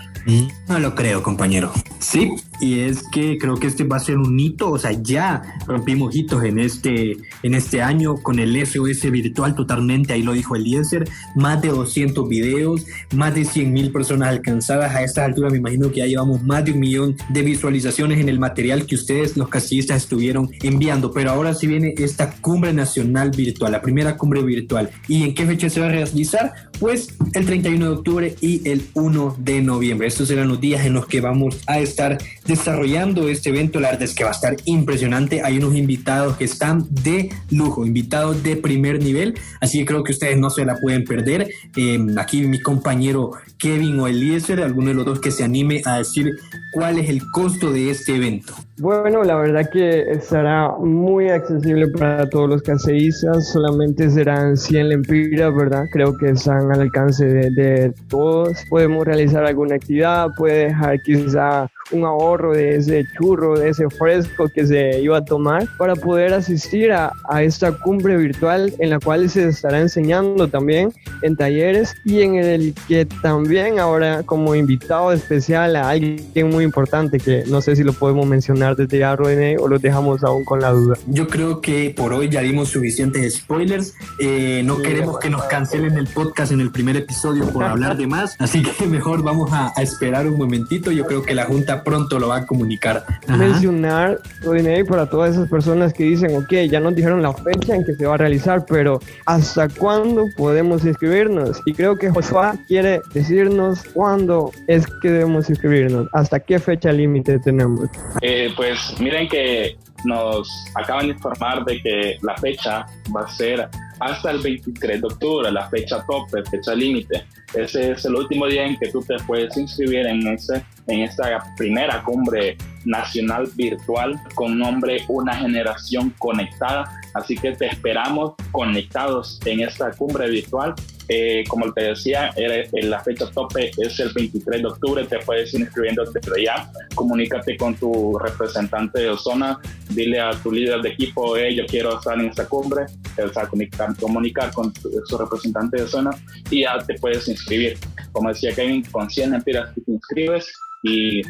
No 0.67 0.79
lo 0.79 0.95
creo, 0.95 1.21
compañero. 1.21 1.71
Sí, 1.99 2.31
y 2.59 2.79
es 2.79 3.03
que 3.11 3.37
creo 3.37 3.55
que 3.55 3.67
este 3.67 3.83
va 3.83 3.97
a 3.97 3.99
ser 3.99 4.17
un 4.17 4.39
hito, 4.39 4.71
o 4.71 4.79
sea, 4.79 4.91
ya 4.91 5.41
rompimos 5.67 6.15
hitos 6.15 6.43
en 6.43 6.59
este, 6.59 7.17
en 7.43 7.53
este 7.53 7.81
año 7.81 8.15
con 8.15 8.39
el 8.39 8.55
SOS 8.65 9.11
virtual 9.11 9.55
totalmente, 9.55 10.13
ahí 10.13 10.23
lo 10.23 10.33
dijo 10.33 10.55
Eliezer, 10.55 11.07
más 11.35 11.61
de 11.61 11.69
200 11.69 12.27
videos, 12.27 12.85
más 13.13 13.35
de 13.35 13.45
100 13.45 13.73
mil 13.73 13.91
personas 13.91 14.29
alcanzadas, 14.29 14.95
a 14.95 15.03
esta 15.03 15.25
altura 15.25 15.49
me 15.49 15.57
imagino 15.57 15.91
que 15.91 15.97
ya 15.97 16.05
llevamos 16.05 16.43
más 16.43 16.65
de 16.65 16.71
un 16.71 16.79
millón 16.79 17.15
de 17.29 17.41
visualizaciones 17.41 18.19
en 18.19 18.29
el 18.29 18.39
material 18.39 18.85
que 18.85 18.95
ustedes, 18.95 19.37
los 19.37 19.49
casillistas, 19.49 19.97
estuvieron 19.97 20.49
enviando, 20.61 21.11
pero 21.11 21.31
ahora 21.31 21.53
sí 21.53 21.67
viene 21.67 21.93
esta 21.97 22.31
cumbre 22.31 22.73
nacional 22.73 23.31
virtual, 23.31 23.71
la 23.71 23.81
primera 23.81 24.17
cumbre 24.17 24.41
virtual, 24.43 24.89
¿y 25.07 25.23
en 25.23 25.33
qué 25.33 25.45
fecha 25.45 25.69
se 25.69 25.79
va 25.79 25.87
a 25.87 25.89
realizar? 25.89 26.53
Pues 26.79 27.15
el 27.33 27.45
31 27.45 27.85
de 27.85 27.91
octubre 27.91 28.35
y 28.41 28.67
el 28.67 28.85
1 28.93 29.37
de 29.39 29.61
noviembre, 29.61 30.07
estos 30.07 30.27
serán 30.27 30.49
los 30.49 30.59
días 30.59 30.85
en 30.85 30.93
los 30.93 31.07
que 31.07 31.21
vamos 31.21 31.59
a 31.67 31.79
estar 31.79 32.17
desarrollando 32.45 33.27
este 33.27 33.49
evento. 33.49 33.79
La 33.79 33.89
verdad 33.89 34.03
es 34.03 34.13
que 34.13 34.23
va 34.23 34.31
a 34.31 34.33
estar 34.33 34.55
impresionante. 34.65 35.41
Hay 35.43 35.57
unos 35.57 35.75
invitados 35.75 36.37
que 36.37 36.45
están 36.45 36.85
de 36.89 37.29
lujo, 37.49 37.85
invitados 37.85 38.43
de 38.43 38.55
primer 38.55 39.01
nivel. 39.01 39.35
Así 39.61 39.79
que 39.79 39.85
creo 39.85 40.03
que 40.03 40.11
ustedes 40.11 40.37
no 40.37 40.49
se 40.49 40.65
la 40.65 40.77
pueden 40.77 41.03
perder. 41.03 41.49
Eh, 41.75 42.05
aquí 42.17 42.41
mi 42.41 42.59
compañero 42.59 43.31
Kevin 43.57 43.99
o 43.99 44.07
Eliezer, 44.07 44.61
alguno 44.61 44.89
de 44.89 44.93
los 44.93 45.05
dos 45.05 45.19
que 45.19 45.31
se 45.31 45.43
anime 45.43 45.81
a 45.85 45.97
decir 45.97 46.31
cuál 46.73 46.99
es 46.99 47.09
el 47.09 47.21
costo 47.31 47.71
de 47.71 47.89
este 47.89 48.15
evento. 48.15 48.53
Bueno, 48.77 49.23
la 49.23 49.35
verdad 49.35 49.69
que 49.71 50.01
estará 50.11 50.69
muy 50.77 51.29
accesible 51.29 51.87
para 51.87 52.29
todos 52.29 52.49
los 52.49 52.61
caseístas, 52.61 53.47
solamente 53.47 54.09
serán 54.09 54.57
100 54.57 54.89
lempiras, 54.89 55.55
¿verdad? 55.55 55.85
Creo 55.93 56.17
que 56.17 56.31
están 56.31 56.69
al 56.73 56.81
alcance 56.81 57.25
de, 57.25 57.93
todos. 58.09 58.65
Podemos 58.67 59.05
realizar 59.05 59.45
alguna 59.45 59.75
actividad, 59.75 60.27
puede 60.35 60.65
dejar 60.65 61.01
quizá 61.03 61.71
un 61.91 62.03
ahorro 62.03 62.51
de 62.51 62.75
ese 62.75 63.05
churro, 63.17 63.57
de 63.57 63.69
ese 63.69 63.89
fresco 63.91 64.49
que 64.53 64.65
se 64.65 64.99
iba 64.99 65.19
a 65.19 65.23
tomar 65.23 65.67
para 65.77 65.95
poder 65.95 66.33
asistir 66.33 66.91
a, 66.91 67.13
a, 67.29 67.43
esta 67.43 67.71
cumbre 67.71 68.17
virtual 68.17 68.73
en 68.79 68.89
la 68.89 68.99
cual 68.99 69.29
se 69.29 69.47
estará 69.47 69.79
enseñando 69.79 70.47
también 70.47 70.91
en 71.21 71.37
talleres 71.37 71.93
y 72.03 72.21
en 72.21 72.35
el 72.35 72.73
que 72.87 73.05
también 73.21 73.79
ahora 73.79 74.23
como 74.23 74.55
invitado 74.55 75.13
especial 75.13 75.75
a 75.75 75.89
alguien 75.89 76.49
muy 76.49 76.63
importante 76.63 77.19
que 77.19 77.43
no 77.47 77.61
sé 77.61 77.75
si 77.75 77.83
lo 77.83 77.93
podemos 77.93 78.25
mencionar 78.25 78.64
desde 78.73 78.99
ya 78.99 79.15
René 79.15 79.57
o 79.57 79.67
lo 79.67 79.77
dejamos 79.77 80.23
aún 80.23 80.43
con 80.45 80.61
la 80.61 80.71
duda. 80.71 80.97
Yo 81.07 81.27
creo 81.27 81.61
que 81.61 81.93
por 81.95 82.13
hoy 82.13 82.29
ya 82.29 82.41
dimos 82.41 82.69
suficientes 82.69 83.35
spoilers, 83.35 83.93
eh, 84.19 84.61
no 84.65 84.81
queremos 84.81 85.19
que 85.19 85.29
nos 85.29 85.43
cancelen 85.43 85.97
el 85.97 86.07
podcast 86.07 86.51
en 86.51 86.61
el 86.61 86.71
primer 86.71 86.95
episodio 86.95 87.47
por 87.49 87.63
hablar 87.65 87.97
de 87.97 88.07
más, 88.07 88.35
así 88.39 88.63
que 88.63 88.85
mejor 88.87 89.21
vamos 89.21 89.51
a, 89.51 89.73
a 89.75 89.81
esperar 89.81 90.25
un 90.25 90.37
momentito, 90.37 90.91
yo 90.91 91.05
creo 91.05 91.21
que 91.21 91.35
la 91.35 91.45
Junta 91.45 91.83
pronto 91.83 92.17
lo 92.19 92.29
va 92.29 92.37
a 92.37 92.45
comunicar. 92.45 93.05
Ajá. 93.27 93.37
Mencionar, 93.37 94.19
Rodinei, 94.41 94.83
para 94.83 95.09
todas 95.09 95.35
esas 95.35 95.49
personas 95.49 95.93
que 95.93 96.03
dicen, 96.03 96.35
ok, 96.35 96.69
ya 96.69 96.79
nos 96.79 96.95
dijeron 96.95 97.21
la 97.21 97.33
fecha 97.33 97.75
en 97.75 97.83
que 97.83 97.93
se 97.93 98.05
va 98.05 98.15
a 98.15 98.17
realizar, 98.17 98.65
pero 98.65 98.99
¿hasta 99.25 99.69
cuándo 99.69 100.25
podemos 100.37 100.85
inscribirnos? 100.85 101.61
Y 101.65 101.73
creo 101.73 101.97
que 101.97 102.09
Josué 102.09 102.53
quiere 102.67 103.01
decirnos 103.13 103.83
cuándo 103.93 104.51
es 104.67 104.85
que 105.01 105.09
debemos 105.09 105.49
inscribirnos, 105.49 106.07
hasta 106.13 106.39
qué 106.39 106.59
fecha 106.59 106.91
límite 106.91 107.39
tenemos. 107.39 107.89
Eh, 108.21 108.49
pues 108.55 108.99
miren 108.99 109.27
que 109.27 109.77
nos 110.03 110.49
acaban 110.75 111.07
de 111.07 111.13
informar 111.13 111.65
de 111.65 111.81
que 111.81 112.17
la 112.21 112.35
fecha 112.37 112.85
va 113.15 113.21
a 113.21 113.27
ser 113.29 113.69
hasta 113.99 114.31
el 114.31 114.39
23 114.39 115.01
de 115.01 115.07
octubre, 115.07 115.51
la 115.51 115.69
fecha 115.69 116.03
tope, 116.05 116.43
fecha 116.49 116.75
límite. 116.75 117.25
Ese 117.53 117.91
es 117.91 118.05
el 118.05 118.15
último 118.15 118.47
día 118.47 118.65
en 118.65 118.77
que 118.77 118.89
tú 118.89 119.01
te 119.01 119.15
puedes 119.25 119.55
inscribir 119.55 120.05
en, 120.05 120.27
ese, 120.27 120.65
en 120.87 121.01
esta 121.01 121.41
primera 121.57 122.03
cumbre 122.03 122.57
nacional 122.83 123.49
virtual 123.55 124.19
con 124.35 124.59
nombre 124.59 125.03
Una 125.07 125.35
generación 125.35 126.13
conectada. 126.19 126.91
Así 127.13 127.35
que 127.35 127.53
te 127.53 127.67
esperamos 127.67 128.33
conectados 128.51 129.39
en 129.45 129.61
esta 129.61 129.91
cumbre 129.91 130.29
virtual 130.29 130.75
eh, 131.07 131.43
como 131.47 131.71
te 131.73 131.83
decía, 131.83 132.33
la 132.73 132.99
fecha 133.03 133.29
tope 133.31 133.71
es 133.77 133.99
el 133.99 134.11
23 134.13 134.61
de 134.61 134.67
octubre, 134.67 135.03
te 135.05 135.19
puedes 135.19 135.53
ir 135.53 135.61
inscribiendo 135.61 136.03
desde 136.05 136.43
ya. 136.43 136.71
Comunícate 136.93 137.57
con 137.57 137.75
tu 137.75 138.17
representante 138.17 139.01
de 139.01 139.17
zona, 139.17 139.59
dile 139.89 140.19
a 140.19 140.31
tu 140.31 140.51
líder 140.51 140.81
de 140.81 140.89
equipo, 140.89 141.37
hey, 141.37 141.55
yo 141.55 141.65
quiero 141.65 141.97
estar 141.97 142.19
en 142.19 142.27
esta 142.27 142.47
cumbre, 142.47 142.85
o 143.23 143.33
sea, 143.33 143.47
comunicar, 143.47 143.95
comunicar 143.97 144.51
con 144.53 144.73
su 145.05 145.17
representante 145.17 145.81
de 145.81 145.87
zona 145.87 146.11
y 146.49 146.61
ya 146.61 146.77
te 146.79 146.95
puedes 146.95 147.27
inscribir. 147.27 147.77
Como 148.11 148.29
decía 148.29 148.53
Kevin, 148.53 148.83
con 148.83 149.09
100 149.09 149.31
mentiras 149.31 149.73
te 149.73 149.91
inscribes 149.91 150.53
y 150.87 151.23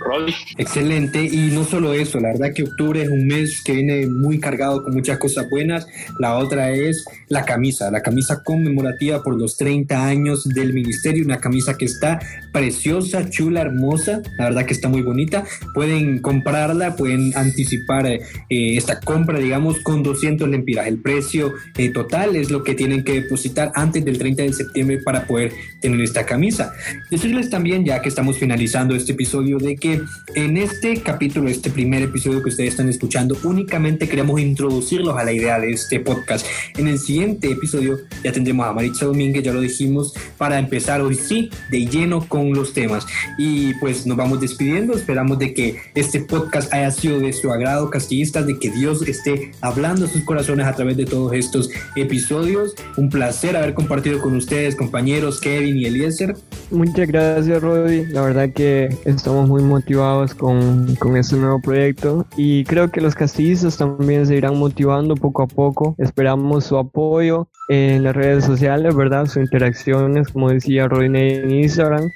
Excelente, 0.58 1.24
y 1.24 1.50
no 1.54 1.64
solo 1.64 1.94
eso, 1.94 2.20
la 2.20 2.30
verdad 2.30 2.54
que 2.54 2.64
octubre 2.64 3.02
es 3.02 3.10
un 3.10 3.26
mes 3.26 3.62
que 3.64 3.74
viene 3.74 4.06
muy 4.06 4.40
cargado 4.40 4.84
con 4.84 4.94
muchas 4.94 5.18
cosas 5.18 5.50
buenas. 5.50 5.88
La 6.20 6.38
otra 6.38 6.72
es 6.72 7.06
la 7.30 7.46
camisa, 7.46 7.90
la 7.90 8.02
camisa 8.02 8.44
conmemorativa 8.44 9.24
por 9.24 9.38
los 9.38 9.56
30 9.56 10.06
años 10.06 10.44
del 10.44 10.74
ministerio, 10.74 11.24
una 11.24 11.40
camisa 11.40 11.78
que 11.78 11.86
está 11.86 12.20
preciosa, 12.52 13.30
chula, 13.30 13.62
hermosa, 13.62 14.22
la 14.38 14.46
verdad 14.46 14.66
que 14.66 14.74
está 14.74 14.90
muy 14.90 15.02
bonita. 15.02 15.46
Pueden 15.74 16.20
comprarla, 16.20 16.98
pueden 16.98 17.32
anticipar 17.38 18.08
eh, 18.08 18.20
esta 18.50 19.00
compra, 19.00 19.40
digamos, 19.40 19.80
con 19.80 20.04
200 20.04 20.50
lempiras. 20.50 20.88
El 20.88 21.02
precio 21.02 21.54
eh, 21.78 21.90
total 21.92 22.36
es 22.36 22.52
lo 22.52 22.64
que 22.64 22.76
tienen 22.76 23.06
que 23.06 23.22
depositar 23.22 23.72
antes 23.76 24.04
del 24.04 24.18
30 24.18 24.44
de 24.44 24.54
septiembre 24.54 25.00
para 25.04 25.26
poder 25.26 25.54
tener 25.80 26.02
esta 26.02 26.26
camisa. 26.26 26.74
Decirles 27.10 27.50
también, 27.50 27.86
ya 27.86 28.02
que 28.02 28.10
estamos 28.10 28.38
finalizando 28.38 28.96
este 28.96 29.14
episodio, 29.14 29.45
de 29.46 29.76
que 29.76 30.02
en 30.34 30.58
este 30.58 31.02
capítulo, 31.02 31.48
este 31.50 31.70
primer 31.70 32.02
episodio 32.02 32.42
que 32.42 32.50
ustedes 32.50 32.72
están 32.72 32.90
escuchando, 32.90 33.38
únicamente 33.44 34.10
queremos 34.10 34.42
introducirlos 34.42 35.16
a 35.16 35.24
la 35.24 35.32
idea 35.32 35.60
de 35.60 35.70
este 35.70 36.00
podcast. 36.00 36.48
En 36.78 36.88
el 36.88 36.98
siguiente 36.98 37.52
episodio 37.52 38.00
ya 38.24 38.32
tendremos 38.32 38.66
a 38.66 38.74
Maritza 38.74 39.06
Domínguez, 39.06 39.44
ya 39.44 39.54
lo 39.54 39.62
dijimos, 39.62 40.14
para 40.40 40.58
empezar 40.58 41.02
hoy 41.02 41.14
sí 41.14 41.52
de 41.70 41.86
lleno 41.86 42.28
con 42.28 42.54
los 42.54 42.74
temas. 42.74 43.06
Y 43.38 43.76
pues 43.76 44.08
nos 44.08 44.18
vamos 44.18 44.42
despidiendo, 44.42 44.94
esperamos 44.94 45.38
de 45.38 45.54
que 45.54 45.78
este 45.94 46.22
podcast 46.22 46.74
haya 46.74 46.90
sido 46.90 47.20
de 47.20 47.32
su 47.32 47.52
agrado, 47.52 47.92
castillistas, 47.92 48.48
de 48.48 48.58
que 48.58 48.72
Dios 48.72 49.08
esté 49.08 49.52
hablando 49.62 50.06
a 50.06 50.10
sus 50.10 50.24
corazones 50.24 50.66
a 50.66 50.74
través 50.74 50.98
de 50.98 51.06
todos 51.06 51.34
estos 51.34 51.70
episodios. 51.96 52.74
Un 52.98 53.10
placer 53.10 53.56
haber 53.56 53.76
compartido 53.76 54.20
con 54.22 54.36
ustedes, 54.36 54.76
compañeros 54.76 55.40
Kevin 55.40 55.78
y 55.78 55.86
Eliezer. 55.86 56.36
Muchas 56.72 57.08
gracias, 57.08 57.62
Rodi. 57.62 58.06
La 58.08 58.22
verdad 58.22 58.50
que 58.50 58.90
estamos 59.06 59.35
muy 59.44 59.64
motivados 59.64 60.34
con, 60.34 60.96
con 60.96 61.18
este 61.18 61.36
nuevo 61.38 61.62
proyecto 61.62 62.26
y 62.36 62.64
creo 62.64 62.90
que 62.90 63.02
los 63.02 63.16
castillistas 63.16 63.78
también 63.78 64.26
se 64.26 64.36
irán 64.36 64.58
motivando 64.58 65.16
poco 65.16 65.44
a 65.44 65.48
poco. 65.48 65.96
Esperamos 65.98 66.66
su 66.66 66.78
apoyo 66.78 67.48
en 67.70 68.04
las 68.04 68.16
redes 68.16 68.46
sociales, 68.46 68.96
¿verdad? 68.96 69.26
Sus 69.26 69.38
interacciones, 69.38 70.30
como 70.30 70.50
decía 70.50 70.88
Rodney 70.88 71.36
en 71.36 71.52
Instagram. 71.52 72.10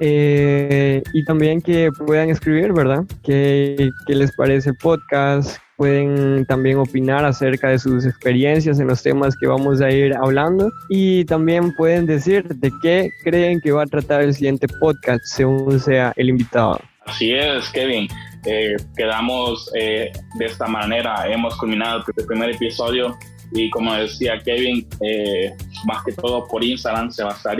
Eh, 0.00 1.02
y 1.12 1.24
también 1.24 1.60
que 1.60 1.90
puedan 2.06 2.30
escribir, 2.30 2.72
¿verdad? 2.72 3.04
¿Qué, 3.22 3.90
¿Qué 4.06 4.14
les 4.14 4.34
parece 4.34 4.70
el 4.70 4.76
podcast? 4.76 5.61
Pueden 5.82 6.46
también 6.46 6.78
opinar 6.78 7.24
acerca 7.24 7.70
de 7.70 7.76
sus 7.76 8.06
experiencias 8.06 8.78
en 8.78 8.86
los 8.86 9.02
temas 9.02 9.34
que 9.34 9.48
vamos 9.48 9.80
a 9.80 9.90
ir 9.90 10.14
hablando 10.14 10.70
y 10.88 11.24
también 11.24 11.74
pueden 11.74 12.06
decir 12.06 12.44
de 12.44 12.70
qué 12.80 13.10
creen 13.24 13.60
que 13.60 13.72
va 13.72 13.82
a 13.82 13.86
tratar 13.86 14.22
el 14.22 14.32
siguiente 14.32 14.68
podcast 14.78 15.24
según 15.24 15.80
sea 15.80 16.12
el 16.14 16.28
invitado. 16.28 16.80
Así 17.04 17.32
es, 17.32 17.68
Kevin. 17.70 18.06
Eh, 18.46 18.76
quedamos 18.96 19.72
eh, 19.74 20.12
de 20.38 20.44
esta 20.46 20.68
manera. 20.68 21.26
Hemos 21.26 21.56
culminado 21.56 22.04
el 22.16 22.26
primer 22.26 22.50
episodio 22.50 23.18
y 23.50 23.68
como 23.70 23.92
decía 23.96 24.38
Kevin, 24.38 24.86
eh, 25.00 25.52
más 25.84 26.04
que 26.04 26.12
todo 26.12 26.46
por 26.46 26.62
Instagram 26.62 27.10
se 27.10 27.24
va 27.24 27.32
a 27.32 27.36
estar 27.36 27.56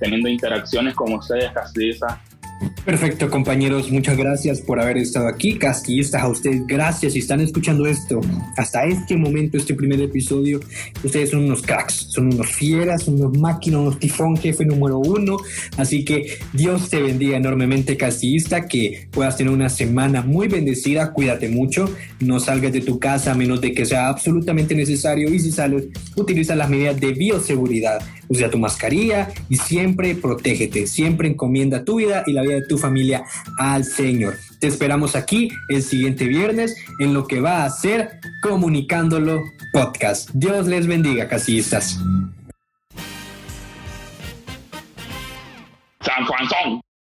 teniendo 0.00 0.28
interacciones 0.28 0.92
con 0.94 1.12
ustedes, 1.12 1.52
Castiza, 1.52 2.20
Perfecto, 2.84 3.30
compañeros. 3.30 3.90
Muchas 3.90 4.16
gracias 4.16 4.60
por 4.60 4.78
haber 4.78 4.98
estado 4.98 5.26
aquí. 5.26 5.56
Castillistas, 5.58 6.22
a 6.22 6.28
ustedes, 6.28 6.66
gracias. 6.66 7.14
Si 7.14 7.20
están 7.20 7.40
escuchando 7.40 7.86
esto 7.86 8.20
hasta 8.56 8.84
este 8.84 9.16
momento, 9.16 9.56
este 9.56 9.74
primer 9.74 10.00
episodio, 10.02 10.60
ustedes 11.02 11.30
son 11.30 11.44
unos 11.44 11.62
cracks, 11.62 12.08
son 12.10 12.34
unos 12.34 12.50
fieras, 12.50 13.08
unos 13.08 13.36
máquinas, 13.38 13.80
unos 13.80 13.98
tifón, 13.98 14.36
jefe 14.36 14.66
número 14.66 14.98
uno. 14.98 15.38
Así 15.78 16.04
que 16.04 16.38
Dios 16.52 16.90
te 16.90 17.00
bendiga 17.00 17.38
enormemente, 17.38 17.96
castillista, 17.96 18.66
que 18.66 19.08
puedas 19.10 19.36
tener 19.36 19.52
una 19.52 19.70
semana 19.70 20.20
muy 20.20 20.48
bendecida. 20.48 21.12
Cuídate 21.12 21.48
mucho. 21.48 21.88
No 22.20 22.38
salgas 22.38 22.72
de 22.72 22.82
tu 22.82 22.98
casa 22.98 23.32
a 23.32 23.34
menos 23.34 23.62
de 23.62 23.72
que 23.72 23.86
sea 23.86 24.08
absolutamente 24.08 24.74
necesario. 24.74 25.32
Y 25.32 25.38
si 25.38 25.52
sales, 25.52 25.84
utiliza 26.16 26.54
las 26.54 26.68
medidas 26.68 27.00
de 27.00 27.12
bioseguridad 27.12 28.00
usa 28.28 28.50
tu 28.50 28.58
mascarilla 28.58 29.28
y 29.48 29.56
siempre 29.56 30.14
protégete, 30.14 30.86
siempre 30.86 31.28
encomienda 31.28 31.84
tu 31.84 31.96
vida 31.96 32.24
y 32.26 32.32
la 32.32 32.42
vida 32.42 32.54
de 32.54 32.66
tu 32.66 32.78
familia 32.78 33.24
al 33.58 33.84
Señor. 33.84 34.36
Te 34.60 34.66
esperamos 34.66 35.16
aquí 35.16 35.50
el 35.68 35.82
siguiente 35.82 36.26
viernes 36.26 36.76
en 36.98 37.14
lo 37.14 37.26
que 37.26 37.40
va 37.40 37.64
a 37.64 37.70
ser 37.70 38.20
Comunicándolo 38.42 39.42
Podcast. 39.72 40.30
Dios 40.32 40.66
les 40.66 40.86
bendiga, 40.86 41.28
casillistas. 41.28 41.98
San 46.00 46.84